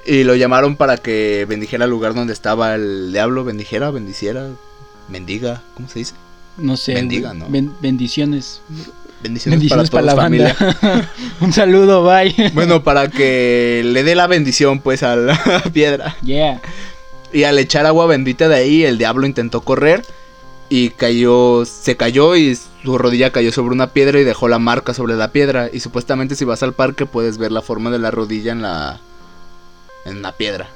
Y 0.04 0.24
lo 0.24 0.34
llamaron 0.36 0.76
para 0.76 0.98
que 0.98 1.46
bendijera 1.48 1.84
el 1.84 1.90
lugar 1.90 2.14
donde 2.14 2.32
estaba 2.32 2.74
el 2.74 3.12
diablo, 3.12 3.44
bendijera, 3.44 3.90
bendiciera, 3.90 4.46
bendiga, 5.08 5.62
¿cómo 5.74 5.88
se 5.88 5.98
dice? 6.00 6.14
No 6.56 6.76
sé. 6.76 6.94
Bendiga. 6.94 7.34
¿no? 7.34 7.46
Ben- 7.48 7.72
bendiciones. 7.80 8.60
Bendiciones, 9.22 9.58
Bendiciones 9.60 9.90
para, 9.90 10.02
para, 10.04 10.14
la 10.14 10.22
familia. 10.22 10.56
banda. 10.60 11.10
un 11.40 11.52
saludo, 11.52 12.04
bye. 12.04 12.50
Bueno, 12.54 12.84
para 12.84 13.08
que 13.08 13.82
le 13.84 14.04
dé 14.04 14.14
la 14.14 14.26
bendición 14.26 14.80
pues 14.80 15.02
a 15.02 15.16
la 15.16 15.62
piedra. 15.72 16.16
Yeah. 16.22 16.60
Y 17.32 17.42
al 17.44 17.58
echar 17.58 17.86
agua 17.86 18.06
bendita 18.06 18.48
de 18.48 18.56
ahí, 18.56 18.84
el 18.84 18.98
diablo 18.98 19.26
intentó 19.26 19.62
correr 19.62 20.04
y 20.68 20.90
cayó, 20.90 21.64
se 21.64 21.96
cayó 21.96 22.36
y 22.36 22.56
su 22.82 22.98
rodilla 22.98 23.30
cayó 23.32 23.52
sobre 23.52 23.74
una 23.74 23.88
piedra 23.92 24.20
y 24.20 24.24
dejó 24.24 24.48
la 24.48 24.58
marca 24.58 24.94
sobre 24.94 25.14
la 25.14 25.32
piedra. 25.32 25.68
Y 25.72 25.80
supuestamente 25.80 26.34
si 26.36 26.44
vas 26.44 26.62
al 26.62 26.72
parque 26.72 27.06
puedes 27.06 27.38
ver 27.38 27.52
la 27.52 27.62
forma 27.62 27.90
de 27.90 27.98
la 27.98 28.10
rodilla 28.10 28.52
en 28.52 28.62
la 28.62 29.00
en 30.04 30.18
una 30.18 30.32
piedra. 30.32 30.68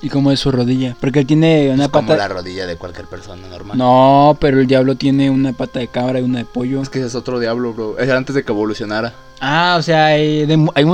¿Y 0.00 0.08
cómo 0.08 0.32
es 0.32 0.40
su 0.40 0.50
rodilla? 0.50 0.96
Porque 1.00 1.20
él 1.20 1.26
tiene 1.26 1.70
una 1.72 1.84
es 1.84 1.90
como 1.90 2.14
la 2.16 2.26
rodilla 2.26 2.66
de 2.66 2.74
cualquier 2.76 3.06
persona 3.06 3.46
normal. 3.46 3.78
No, 3.78 4.36
pero 4.40 4.58
el 4.60 4.66
diablo 4.66 4.96
tiene 4.96 5.30
una 5.30 5.52
pata 5.52 5.78
de 5.78 5.86
cabra 5.86 6.18
y 6.18 6.22
una 6.24 6.40
de 6.40 6.44
pollo. 6.44 6.82
Es 6.82 6.88
que 6.88 6.98
ese 6.98 7.06
es 7.08 7.14
otro 7.14 7.38
diablo, 7.38 7.72
bro. 7.72 7.98
Es 7.98 8.10
antes 8.10 8.34
de 8.34 8.42
que 8.44 8.50
evolucionara. 8.50 9.14
Ah, 9.40 9.76
o 9.78 9.82
sea, 9.82 10.06
hay, 10.06 10.44
de- 10.44 10.68
hay 10.74 10.84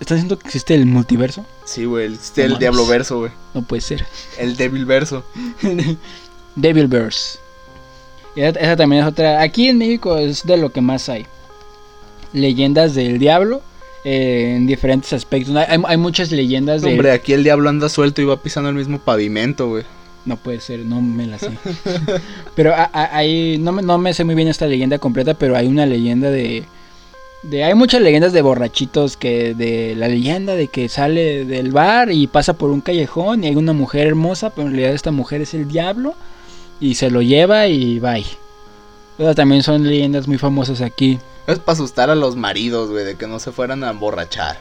¿estás 0.00 0.16
diciendo 0.16 0.38
que 0.38 0.46
existe 0.46 0.74
el 0.74 0.86
multiverso? 0.86 1.44
Sí, 1.66 1.84
güey. 1.84 2.06
El, 2.06 2.12
No 2.12 2.42
el 2.54 2.58
diablo 2.58 2.86
verso, 2.86 3.18
güey. 3.18 3.32
No 3.52 3.60
puede 3.62 3.82
ser. 3.82 4.06
El 4.38 4.56
débil 4.56 4.86
verso. 4.86 5.24
Devilverse. 6.56 7.38
Y 8.36 8.40
esa, 8.42 8.58
esa 8.58 8.76
también 8.76 9.02
es 9.02 9.08
otra. 9.08 9.40
Aquí 9.42 9.68
en 9.68 9.78
México 9.78 10.16
es 10.18 10.44
de 10.44 10.56
lo 10.56 10.70
que 10.72 10.80
más 10.80 11.08
hay. 11.08 11.26
Leyendas 12.32 12.94
del 12.94 13.18
diablo 13.18 13.62
eh, 14.04 14.54
en 14.56 14.66
diferentes 14.66 15.12
aspectos. 15.12 15.54
Hay, 15.54 15.80
hay 15.86 15.96
muchas 15.96 16.30
leyendas 16.32 16.82
de. 16.82 16.90
Hombre, 16.90 17.12
aquí 17.12 17.32
el 17.32 17.44
diablo 17.44 17.68
anda 17.68 17.88
suelto 17.88 18.20
y 18.20 18.24
va 18.24 18.36
pisando 18.42 18.68
el 18.70 18.74
mismo 18.76 18.98
pavimento, 18.98 19.68
güey. 19.68 19.84
No 20.24 20.36
puede 20.36 20.60
ser, 20.60 20.80
no 20.80 21.00
me 21.00 21.26
la 21.26 21.38
sé. 21.38 21.50
pero 22.56 22.74
a- 22.74 22.90
a- 22.92 23.16
hay, 23.16 23.58
no 23.58 23.72
me, 23.72 23.82
no 23.82 23.98
me 23.98 24.14
sé 24.14 24.24
muy 24.24 24.34
bien 24.34 24.48
esta 24.48 24.66
leyenda 24.66 24.98
completa, 24.98 25.34
pero 25.34 25.54
hay 25.56 25.66
una 25.66 25.84
leyenda 25.86 26.30
de, 26.30 26.64
De, 27.42 27.62
hay 27.62 27.74
muchas 27.74 28.00
leyendas 28.00 28.32
de 28.32 28.40
borrachitos 28.40 29.16
que 29.18 29.54
de 29.54 29.94
la 29.94 30.08
leyenda 30.08 30.54
de 30.56 30.68
que 30.68 30.88
sale 30.88 31.44
del 31.44 31.72
bar 31.72 32.10
y 32.10 32.26
pasa 32.26 32.54
por 32.54 32.70
un 32.70 32.80
callejón 32.80 33.44
y 33.44 33.48
hay 33.48 33.56
una 33.56 33.74
mujer 33.74 34.06
hermosa, 34.06 34.48
pero 34.50 34.66
en 34.66 34.72
realidad 34.72 34.94
esta 34.94 35.10
mujer 35.10 35.42
es 35.42 35.52
el 35.52 35.68
diablo 35.68 36.14
y 36.80 36.94
se 36.94 37.10
lo 37.10 37.22
lleva 37.22 37.66
y 37.68 37.98
bye. 38.00 38.26
Pero 39.16 39.34
también 39.34 39.62
son 39.62 39.86
leyendas 39.86 40.26
muy 40.26 40.38
famosas 40.38 40.80
aquí. 40.80 41.18
Es 41.46 41.58
para 41.58 41.74
asustar 41.74 42.10
a 42.10 42.14
los 42.14 42.36
maridos, 42.36 42.90
güey, 42.90 43.04
de 43.04 43.16
que 43.16 43.26
no 43.26 43.38
se 43.38 43.52
fueran 43.52 43.84
a 43.84 43.90
emborrachar. 43.90 44.58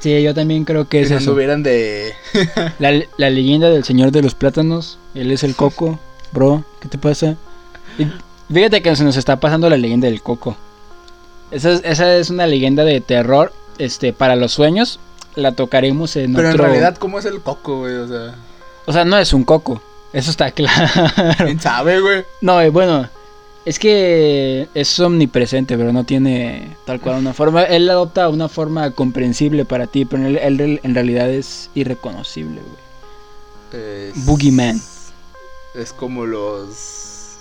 Sí, 0.00 0.22
yo 0.22 0.34
también 0.34 0.64
creo 0.64 0.88
que 0.88 1.00
es 1.00 1.08
que 1.08 1.14
no 1.14 1.20
eso. 1.20 1.30
anduvieran 1.30 1.62
de... 1.62 2.12
La, 2.78 2.92
la 3.16 3.30
leyenda 3.30 3.70
del 3.70 3.84
señor 3.84 4.12
de 4.12 4.22
los 4.22 4.34
plátanos, 4.34 4.98
él 5.14 5.30
es 5.32 5.42
el 5.42 5.56
coco, 5.56 5.98
bro, 6.32 6.64
¿qué 6.80 6.88
te 6.88 6.98
pasa? 6.98 7.36
Y 7.98 8.06
fíjate 8.52 8.82
que 8.82 8.94
se 8.94 9.04
nos 9.04 9.16
está 9.16 9.40
pasando 9.40 9.70
la 9.70 9.76
leyenda 9.78 10.06
del 10.08 10.22
coco. 10.22 10.56
Esa 11.50 11.72
es, 11.72 11.80
esa 11.84 12.16
es 12.16 12.28
una 12.30 12.46
leyenda 12.46 12.84
de 12.84 13.00
terror, 13.00 13.52
este, 13.78 14.12
para 14.12 14.36
los 14.36 14.52
sueños. 14.52 15.00
La 15.34 15.52
tocaremos 15.52 16.16
en 16.16 16.34
Pero 16.34 16.50
en 16.50 16.58
realidad, 16.58 16.96
¿cómo 16.96 17.18
es 17.18 17.24
el 17.24 17.40
coco, 17.40 17.78
güey? 17.80 17.94
O 17.94 18.08
sea, 18.08 18.34
O 18.86 18.92
sea, 18.92 19.04
no 19.04 19.18
es 19.18 19.32
un 19.32 19.44
coco. 19.44 19.82
Eso 20.12 20.30
está 20.30 20.50
claro. 20.52 20.86
¿quién 21.38 21.60
sabe, 21.60 22.00
güey? 22.00 22.24
No, 22.40 22.60
eh, 22.60 22.70
bueno, 22.70 23.08
es 23.64 23.78
que 23.78 24.68
es 24.74 24.98
omnipresente, 25.00 25.76
pero 25.76 25.92
no 25.92 26.04
tiene 26.04 26.76
tal 26.84 27.00
cual 27.00 27.16
una 27.18 27.34
forma. 27.34 27.64
Él 27.64 27.88
adopta 27.90 28.28
una 28.28 28.48
forma 28.48 28.90
comprensible 28.92 29.64
para 29.64 29.86
ti, 29.86 30.04
pero 30.04 30.26
él, 30.26 30.36
él 30.38 30.80
en 30.82 30.94
realidad 30.94 31.28
es 31.28 31.70
irreconocible, 31.74 32.60
güey. 32.62 32.86
Es- 34.10 34.24
Boogeyman. 34.24 34.80
Es 35.74 35.92
como 35.92 36.24
los... 36.24 37.34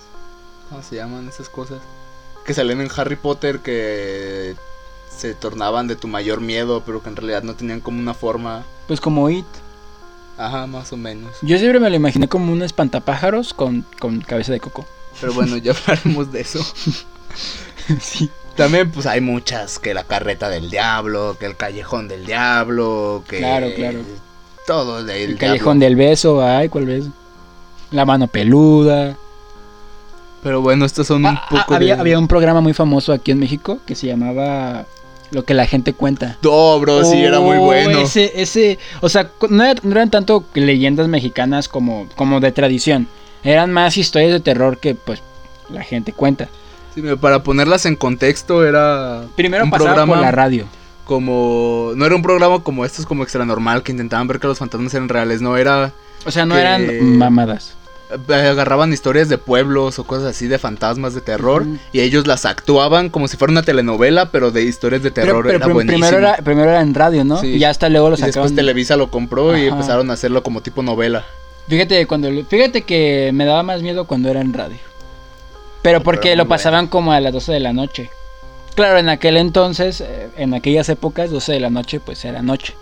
¿Cómo 0.70 0.82
se 0.84 0.96
llaman 0.96 1.30
esas 1.30 1.48
cosas? 1.48 1.80
Que 2.46 2.54
salen 2.54 2.82
en 2.82 2.90
Harry 2.98 3.16
Potter 3.16 3.60
que 3.60 4.56
se 5.16 5.34
tornaban 5.36 5.88
de 5.88 5.96
tu 5.96 6.08
mayor 6.08 6.42
miedo, 6.42 6.84
pero 6.86 7.02
que 7.02 7.10
en 7.10 7.16
realidad 7.16 7.44
no 7.44 7.54
tenían 7.56 7.80
como 7.80 8.00
una 8.00 8.14
forma... 8.14 8.64
Pues 8.88 9.00
como 9.00 9.30
It. 9.30 9.46
Ajá, 10.38 10.68
más 10.68 10.92
o 10.94 10.98
menos. 10.98 11.32
Yo 11.42 11.58
siempre 11.58 11.80
me 11.80 11.90
lo 11.90 11.96
imaginé 11.96 12.28
como 12.28 12.52
un 12.52 12.62
espantapájaros 12.62 13.54
con, 13.54 13.86
con 14.00 14.22
cabeza 14.22 14.52
de 14.52 14.60
coco. 14.60 14.86
Pero 15.22 15.34
bueno, 15.34 15.56
ya 15.58 15.72
hablaremos 15.74 16.32
de 16.32 16.42
eso. 16.42 16.60
sí. 18.00 18.30
También 18.56 18.90
pues 18.92 19.06
hay 19.06 19.20
muchas, 19.20 19.80
que 19.80 19.94
la 19.94 20.04
carreta 20.06 20.48
del 20.50 20.70
diablo, 20.70 21.36
que 21.40 21.46
el 21.46 21.58
callejón 21.58 22.08
del 22.08 22.26
diablo, 22.26 23.24
que... 23.28 23.38
Claro, 23.40 23.68
claro. 23.76 24.00
Todo 24.66 25.04
del 25.04 25.16
El 25.18 25.26
diablo. 25.28 25.40
callejón 25.40 25.80
del 25.80 25.96
beso, 25.96 26.42
ay, 26.42 26.70
¿cuál 26.70 26.86
beso? 26.86 27.10
La 27.92 28.06
mano 28.06 28.28
peluda. 28.28 29.18
Pero 30.42 30.62
bueno, 30.62 30.86
estos 30.86 31.08
son 31.08 31.26
un 31.26 31.36
Ah, 31.36 31.42
ah, 31.44 31.48
poco 31.50 31.76
había, 31.76 31.96
de... 31.96 32.02
había 32.02 32.20
un 32.20 32.28
programa 32.28 32.62
muy 32.62 32.74
famoso 32.74 33.12
aquí 33.12 33.32
en 33.32 33.40
México 33.40 33.80
que 33.86 33.96
se 33.96 34.08
llamaba 34.08 34.86
Lo 35.36 35.44
que 35.44 35.54
la 35.54 35.68
gente 35.68 35.92
cuenta. 35.92 36.38
No, 36.42 36.80
bro, 36.80 37.04
sí, 37.04 37.18
era 37.22 37.42
muy 37.42 37.58
Oh, 37.58 37.62
bueno. 37.66 38.00
Ese, 38.00 38.32
ese, 38.42 38.80
o 39.02 39.10
sea, 39.10 39.30
no, 39.50 39.66
era- 39.66 39.82
no 39.84 39.92
eran 39.92 40.10
tanto 40.10 40.46
leyendas 40.54 41.10
mexicanas 41.10 41.68
como, 41.68 42.08
como 42.16 42.40
de 42.40 42.54
tradición. 42.54 43.08
Eran 43.44 43.74
más 43.74 43.98
historias 43.98 44.32
de 44.32 44.40
terror 44.40 44.78
que, 44.78 44.96
pues, 44.96 45.22
la 45.70 45.84
gente 45.84 46.14
cuenta. 46.14 46.48
Sí, 46.96 47.02
para 47.20 47.44
ponerlas 47.44 47.86
en 47.86 47.98
contexto, 47.98 48.66
era 48.66 49.24
Primero 49.36 49.66
un 49.66 49.70
pasaba 49.70 49.90
programa 49.90 50.14
por 50.14 50.22
la 50.24 50.32
radio. 50.32 50.66
como... 51.04 51.92
No 51.96 52.06
era 52.06 52.16
un 52.16 52.22
programa 52.22 52.64
como 52.64 52.86
estos, 52.86 53.06
como 53.06 53.24
extra 53.24 53.44
normal, 53.46 53.84
que 53.84 53.92
intentaban 53.92 54.28
ver 54.28 54.40
que 54.40 54.48
los 54.48 54.58
fantasmas 54.58 54.94
eran 54.94 55.10
reales, 55.10 55.42
no, 55.42 55.58
era... 55.58 55.92
O 56.26 56.32
sea, 56.32 56.46
no 56.46 56.56
que- 56.56 56.62
eran 56.62 57.18
mamadas. 57.18 57.75
Eh, 58.30 58.34
Agarraban 58.34 58.94
historias 58.94 59.30
de 59.30 59.38
pueblos 59.38 59.98
o 60.00 60.04
cosas 60.06 60.26
así 60.28 60.48
de 60.48 60.58
fantasmas 60.60 61.14
de 61.14 61.22
terror 61.22 61.66
y 61.92 62.00
ellos 62.02 62.28
las 62.28 62.46
actuaban 62.46 63.10
como 63.10 63.28
si 63.28 63.38
fuera 63.38 63.52
una 63.52 63.64
telenovela, 63.64 64.32
pero 64.32 64.52
de 64.52 64.64
historias 64.64 65.02
de 65.04 65.12
Pero, 65.12 65.28
terror. 65.28 65.44
pero 65.46 65.56
era 65.58 65.66
prim- 65.66 65.74
buenísimo. 65.76 66.06
primero, 66.08 66.28
era, 66.28 66.38
primero 66.38 66.70
era 66.72 66.82
en 66.82 66.94
radio, 66.94 67.24
¿no? 67.24 67.38
Sí. 67.42 67.48
Y 67.48 67.60
ya 67.60 67.70
hasta 67.70 67.90
luego 67.90 68.10
lo 68.10 68.16
y 68.16 68.18
después 68.18 68.34
sacaron. 68.36 68.56
Televisa 68.56 68.96
lo 68.96 69.10
compró 69.10 69.58
y 69.58 69.68
empezaron 69.68 70.10
a 70.12 70.14
hacerlo 70.14 70.44
como 70.44 70.62
tipo 70.62 70.82
novela. 70.84 71.26
Fíjate, 71.68 72.06
cuando, 72.06 72.30
fíjate 72.46 72.84
que 72.84 73.32
me 73.34 73.46
daba 73.46 73.64
más 73.64 73.82
miedo 73.82 74.06
cuando 74.06 74.30
era 74.30 74.42
en 74.42 74.54
radio. 74.54 74.78
Pero 75.82 76.02
porque 76.02 76.30
pero 76.30 76.44
lo 76.44 76.48
pasaban 76.48 76.88
como 76.88 77.12
a 77.12 77.20
las 77.20 77.34
12 77.34 77.52
de 77.54 77.60
la 77.60 77.74
noche. 77.74 78.10
Claro, 78.76 78.98
en 79.00 79.08
aquel 79.10 79.38
entonces, 79.38 80.02
eh, 80.02 80.30
en 80.38 80.54
aquellas 80.54 80.90
épocas, 80.90 81.32
12 81.32 81.54
de 81.54 81.60
la 81.60 81.70
noche, 81.70 82.00
pues 82.00 82.26
era 82.26 82.42
noche. 82.42 82.74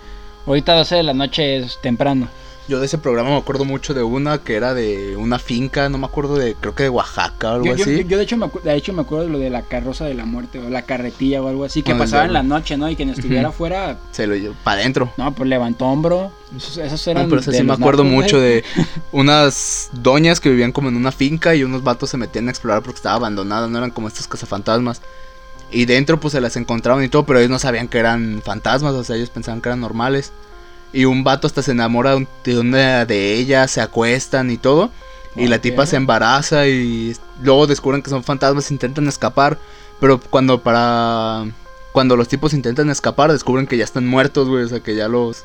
Ahorita 0.48 0.74
12 0.76 0.96
de 0.96 1.04
la 1.04 1.14
noche 1.14 1.58
es 1.58 1.80
temprano. 1.82 2.28
Yo 2.70 2.80
de 2.80 2.86
ese 2.86 2.98
programa 2.98 3.32
me 3.32 3.38
acuerdo 3.38 3.66
mucho 3.66 3.94
de 3.94 4.04
una 4.04 4.38
que 4.38 4.56
era 4.56 4.74
de 4.74 5.18
una 5.18 5.38
finca, 5.38 5.90
no 5.90 5.98
me 5.98 6.06
acuerdo 6.06 6.36
de, 6.36 6.56
creo 6.56 6.74
que 6.74 6.84
de 6.84 6.90
Oaxaca 6.90 7.52
o 7.52 7.54
algo 7.56 7.66
Yo, 7.66 7.76
yo- 7.76 7.84
así. 7.84 8.06
yo 8.08 8.18
de, 8.18 8.24
hecho 8.24 8.38
me 8.38 8.50
de 8.64 8.76
hecho 8.76 8.94
me 8.94 9.02
acuerdo 9.02 9.26
de 9.26 9.32
lo 9.32 9.38
de 9.38 9.50
la 9.50 9.64
carroza 9.64 10.06
de 10.06 10.14
la 10.14 10.24
muerte 10.24 10.60
o 10.60 10.70
la 10.70 10.84
carretilla 10.84 11.42
o 11.42 11.50
algo 11.50 11.66
así 11.66 11.84
que 11.84 11.92
Ah, 11.92 11.98
pasaba 11.98 12.24
en 12.24 12.32
la 12.32 12.42
noche, 12.42 12.78
¿no? 12.78 12.90
Y 12.90 12.96
quien 12.96 13.10
estuviera 13.10 13.50
afuera, 13.50 13.98
Se 14.12 14.28
lo 14.28 14.36
llevó 14.36 14.56
para 14.64 14.80
adentro. 14.80 15.12
no, 15.18 15.36
pues 15.36 15.50
levantó 15.50 15.88
hombro. 15.88 16.32
Esos, 16.56 16.78
esos 16.78 17.06
eran 17.08 17.26
Ah, 17.26 17.28
pero 17.30 17.42
eso 17.42 17.52
de 17.52 17.58
sí 17.58 17.64
me 17.64 17.74
acuerdo 17.74 18.04
narcos, 18.06 18.24
mucho 18.24 18.40
de 18.40 18.64
unas 19.12 19.90
doñas 19.92 20.40
que 20.40 20.50
vivían 20.50 20.72
como 20.72 20.88
en 20.88 20.96
una 20.96 21.12
finca 21.12 21.56
y 21.56 21.64
unos 21.64 21.84
vatos 21.84 22.12
se 22.12 22.18
metían 22.18 22.48
a 22.48 22.52
explorar 22.52 22.82
porque 22.82 22.98
estaba 22.98 23.16
abandonada, 23.16 23.68
no 23.68 23.78
eran 23.78 23.92
como 23.92 24.08
estos 24.08 24.28
cazafantasmas. 24.28 25.02
Y 25.70 25.86
dentro 25.86 26.20
pues 26.20 26.32
se 26.32 26.40
las 26.40 26.56
encontraban 26.56 27.04
y 27.04 27.10
todo, 27.10 27.26
pero 27.26 27.40
ellos 27.40 27.50
no 27.52 27.60
sabían 27.60 27.88
que 27.88 27.98
eran 27.98 28.42
fantasmas, 28.46 28.94
o 28.94 29.04
sea, 29.04 29.16
ellos 29.16 29.32
pensaban 29.32 29.60
que 29.62 29.70
eran 29.70 29.82
normales. 29.82 30.32
Y 30.94 31.06
un 31.06 31.24
vato 31.24 31.48
hasta 31.48 31.62
se 31.64 31.72
enamora 31.72 32.12
de 32.12 32.16
un- 32.18 32.28
de 32.44 32.60
una 32.60 33.06
de 33.06 33.34
ellas, 33.34 33.72
se 33.72 33.82
acuestan 33.82 34.52
y 34.52 34.58
todo. 34.58 34.92
Y 35.36 35.48
la 35.48 35.60
tipa 35.60 35.88
se 35.88 35.96
embaraza 35.96 36.68
y 36.68 37.16
luego 37.42 37.66
descubren 37.66 38.04
que 38.04 38.12
son 38.12 38.24
fantasmas, 38.24 38.70
intentan 38.72 39.08
escapar. 39.08 39.58
Pero 40.00 40.20
cuando 40.20 40.62
para... 40.62 41.46
Cuando 41.92 42.16
los 42.16 42.28
tipos 42.28 42.54
intentan 42.54 42.90
escapar, 42.90 43.32
descubren 43.32 43.66
que 43.68 43.78
ya 43.78 43.84
están 43.84 44.08
muertos, 44.08 44.48
güey. 44.48 44.64
O 44.64 44.68
sea, 44.70 44.80
que 44.82 44.96
ya 44.96 45.08
los... 45.08 45.44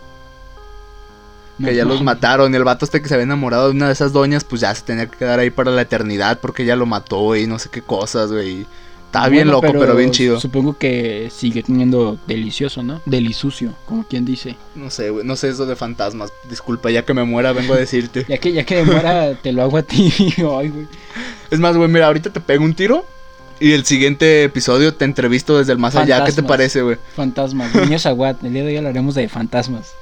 Que 1.65 1.75
ya 1.75 1.85
los 1.85 2.03
mataron. 2.03 2.53
Y 2.53 2.57
el 2.57 2.65
vato 2.65 2.85
este 2.85 3.03
que 3.03 3.09
se 3.09 3.15
había 3.15 3.25
enamorado 3.25 3.65
de 3.69 3.75
una 3.75 3.87
de 3.87 3.93
esas 3.93 4.13
doñas, 4.13 4.45
pues 4.45 4.61
ya 4.61 4.75
se 4.75 4.83
tenía 4.83 5.07
que 5.07 5.17
quedar 5.17 5.39
ahí 5.41 5.51
para 5.51 5.71
la 5.73 5.83
eternidad 5.83 6.39
porque 6.41 6.63
ella 6.63 6.77
lo 6.77 6.87
mató 6.87 7.35
y 7.35 7.47
no 7.47 7.59
sé 7.59 7.69
qué 7.71 7.83
cosas, 7.83 8.31
güey. 8.31 8.67
Estaba 9.09 9.29
bien 9.29 9.49
loco, 9.49 9.73
pero, 9.73 9.97
bien 9.97 10.11
chido. 10.11 10.39
Supongo 10.39 10.77
que 10.77 11.31
sigue 11.35 11.63
teniendo 11.63 12.19
delicioso, 12.27 12.83
¿no? 12.83 13.01
Delisucio, 13.07 13.73
como 13.87 14.05
quien 14.05 14.27
dice. 14.27 14.55
No 14.75 14.91
sé, 14.91 15.09
güey. 15.09 15.25
No 15.25 15.35
sé 15.35 15.49
eso 15.49 15.65
de 15.65 15.77
fantasmas. 15.77 16.31
Disculpa, 16.51 16.91
ya 16.91 17.07
que 17.07 17.15
me 17.15 17.25
muera, 17.25 17.55
vengo 17.55 17.73
a 17.73 17.79
decirte. 17.79 18.27
Ya 18.29 18.37
que 18.37 18.53
ya 18.53 18.65
que 18.65 18.77
demora, 18.77 19.35
te 19.35 19.53
lo 19.53 19.63
hago 19.63 19.79
a 19.79 19.83
ti. 19.83 20.13
Ay, 20.37 20.69
güey. 20.69 20.87
es 21.51 21.59
más, 21.59 21.75
güey, 21.75 21.89
mira, 21.89 22.07
ahorita 22.07 22.31
te 22.31 22.41
pego 22.41 22.65
un 22.65 22.75
tiro. 22.75 23.07
Y 23.61 23.73
el 23.73 23.87
siguiente 23.87 24.45
episodio 24.45 24.93
te 24.95 25.07
entrevisto 25.07 25.57
desde 25.59 25.73
el 25.73 25.79
más 25.79 25.97
allá. 25.97 26.23
¿Qué 26.25 26.33
te 26.33 26.43
parece, 26.43 26.83
güey? 26.83 26.99
Fantasmas. 27.17 27.75
Niños 27.75 28.05
Aguat. 28.05 28.45
El 28.45 28.53
día 28.53 28.63
de 28.63 28.69
hoy 28.69 28.77
hablaremos 28.77 29.15
de 29.15 29.27
fantasmas. 29.31 29.95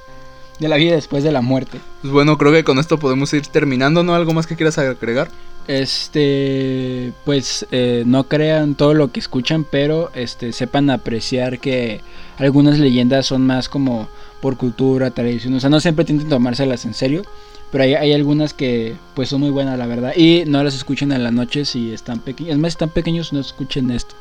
De 0.59 0.67
la 0.67 0.75
vida 0.75 0.95
después 0.95 1.23
de 1.23 1.31
la 1.31 1.39
muerte. 1.39 1.79
Pues 2.01 2.11
bueno, 2.11 2.37
creo 2.37 2.51
que 2.51 2.65
con 2.65 2.77
esto 2.77 2.99
podemos 2.99 3.33
ir 3.33 3.47
terminando, 3.47 4.03
¿no? 4.03 4.15
¿Algo 4.15 4.33
más 4.33 4.47
que 4.47 4.57
quieras 4.57 4.77
agregar? 4.77 5.29
Este, 5.67 7.11
pues 7.25 7.67
eh, 7.71 8.03
no 8.05 8.23
crean 8.25 8.75
todo 8.75 8.93
lo 8.93 9.11
que 9.11 9.19
escuchan, 9.19 9.65
pero 9.69 10.11
este 10.15 10.53
sepan 10.53 10.89
apreciar 10.89 11.59
que 11.59 12.01
algunas 12.37 12.79
leyendas 12.79 13.25
son 13.25 13.45
más 13.45 13.67
como 13.67 14.07
por 14.41 14.57
cultura, 14.57 15.11
tradición, 15.11 15.55
o 15.55 15.59
sea, 15.59 15.69
no 15.69 15.79
siempre 15.79 16.05
tienen 16.05 16.29
tomárselas 16.29 16.85
en 16.85 16.93
serio, 16.93 17.23
pero 17.71 17.83
hay, 17.83 17.95
hay 17.95 18.13
algunas 18.13 18.53
que 18.53 18.95
pues 19.13 19.29
son 19.29 19.41
muy 19.41 19.49
buenas, 19.49 19.77
la 19.77 19.87
verdad, 19.87 20.13
y 20.15 20.43
no 20.45 20.63
las 20.63 20.75
escuchen 20.75 21.11
en 21.11 21.23
la 21.23 21.31
noche 21.31 21.65
si 21.65 21.91
están 21.91 22.19
pequeños, 22.19 22.53
es 22.53 22.59
más, 22.59 22.73
si 22.73 22.75
están 22.75 22.89
pequeños, 22.89 23.33
no 23.33 23.39
escuchen 23.39 23.91
esto. 23.91 24.15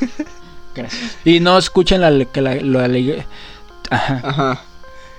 Gracias. 0.74 1.16
Y 1.24 1.40
no 1.40 1.56
escuchen 1.56 2.00
la, 2.00 2.24
que 2.26 2.40
la, 2.42 2.56
la 2.56 3.26
Ajá, 3.90 4.20
Ajá. 4.22 4.64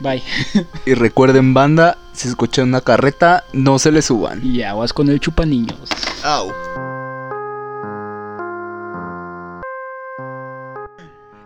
Bye. 0.01 0.23
Y 0.85 0.93
recuerden, 0.93 1.53
banda, 1.53 1.97
si 2.13 2.27
escuchan 2.27 2.69
una 2.69 2.81
carreta, 2.81 3.43
no 3.53 3.79
se 3.79 3.91
le 3.91 4.01
suban. 4.01 4.41
Y 4.43 4.63
aguas 4.63 4.93
con 4.93 5.09
el 5.09 5.19
chupa 5.19 5.45
niños. 5.45 5.89
Au. 6.23 6.51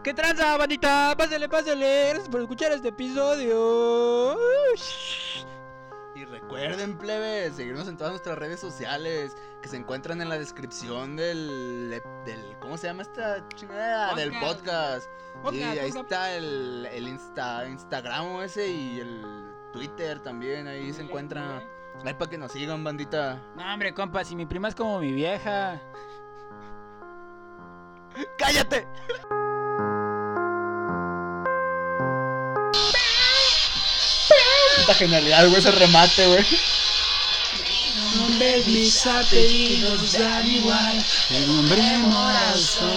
¿Qué 0.03 0.13
tranza, 0.13 0.55
bandita? 0.57 1.15
Pásale, 1.17 1.49
pásale. 1.49 2.09
Gracias 2.09 2.29
por 2.29 2.41
escuchar 2.41 2.71
este 2.71 2.89
episodio. 2.89 4.37
Y 6.15 6.23
recuerden, 6.25 6.97
plebes, 6.97 7.55
seguirnos 7.55 7.87
en 7.87 7.97
todas 7.97 8.11
nuestras 8.13 8.37
redes 8.37 8.59
sociales 8.59 9.35
que 9.65 9.69
se 9.69 9.77
encuentran 9.77 10.21
en 10.21 10.29
la 10.29 10.37
descripción 10.37 11.15
del. 11.15 11.99
del 12.23 12.55
¿Cómo 12.59 12.77
se 12.77 12.85
llama 12.85 13.01
esta 13.01 13.43
chingada? 13.55 14.13
Del 14.13 14.31
Podcast. 14.39 15.09
podcast. 15.41 15.55
Y 15.55 15.63
ahí 15.63 15.89
está 15.89 16.35
el, 16.35 16.87
el 16.91 17.07
Insta, 17.07 17.67
Instagram 17.67 18.41
ese 18.41 18.67
y 18.67 18.99
el 18.99 19.25
Twitter 19.73 20.19
también. 20.19 20.67
Ahí 20.67 20.93
se 20.93 21.01
encuentra. 21.01 21.63
Ahí 22.05 22.13
para 22.13 22.29
que 22.29 22.37
nos 22.37 22.51
sigan, 22.51 22.83
bandita. 22.83 23.41
No, 23.55 23.73
hombre, 23.73 23.91
compa, 23.91 24.23
si 24.23 24.35
mi 24.35 24.45
prima 24.45 24.67
es 24.67 24.75
como 24.75 24.99
mi 24.99 25.11
vieja. 25.13 25.81
¡Cállate! 28.37 28.87
Esta 34.77 34.93
genialidad, 34.93 35.47
güey, 35.47 35.57
ese 35.57 35.71
remate, 35.71 36.27
güey. 36.27 36.45
Nombres, 38.35 38.67
mis 38.67 39.07
apellidos 39.07 40.11
dan 40.11 40.45
igual. 40.45 41.05
El 41.29 41.47
nombre 41.47 41.81
morazón. 41.99 42.91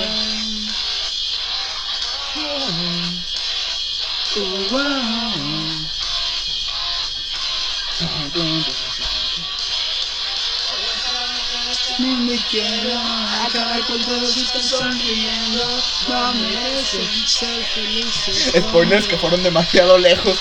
Me 11.98 12.36
quiero 12.50 12.98
acabar 13.46 13.80
con 13.86 14.04
todos 14.04 14.36
y 14.36 14.40
están 14.42 14.62
sonriendo. 14.62 15.64
No 16.08 16.32
merecen 16.34 17.28
ser 17.28 17.64
felices. 17.74 18.52
Spoilers 18.56 19.06
que 19.06 19.16
fueron 19.16 19.42
demasiado 19.44 19.98
lejos. 19.98 20.38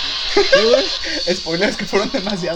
Spoilers 1.30 1.78
que 1.78 1.86
fueron 1.86 2.12
demasiado 2.12 2.56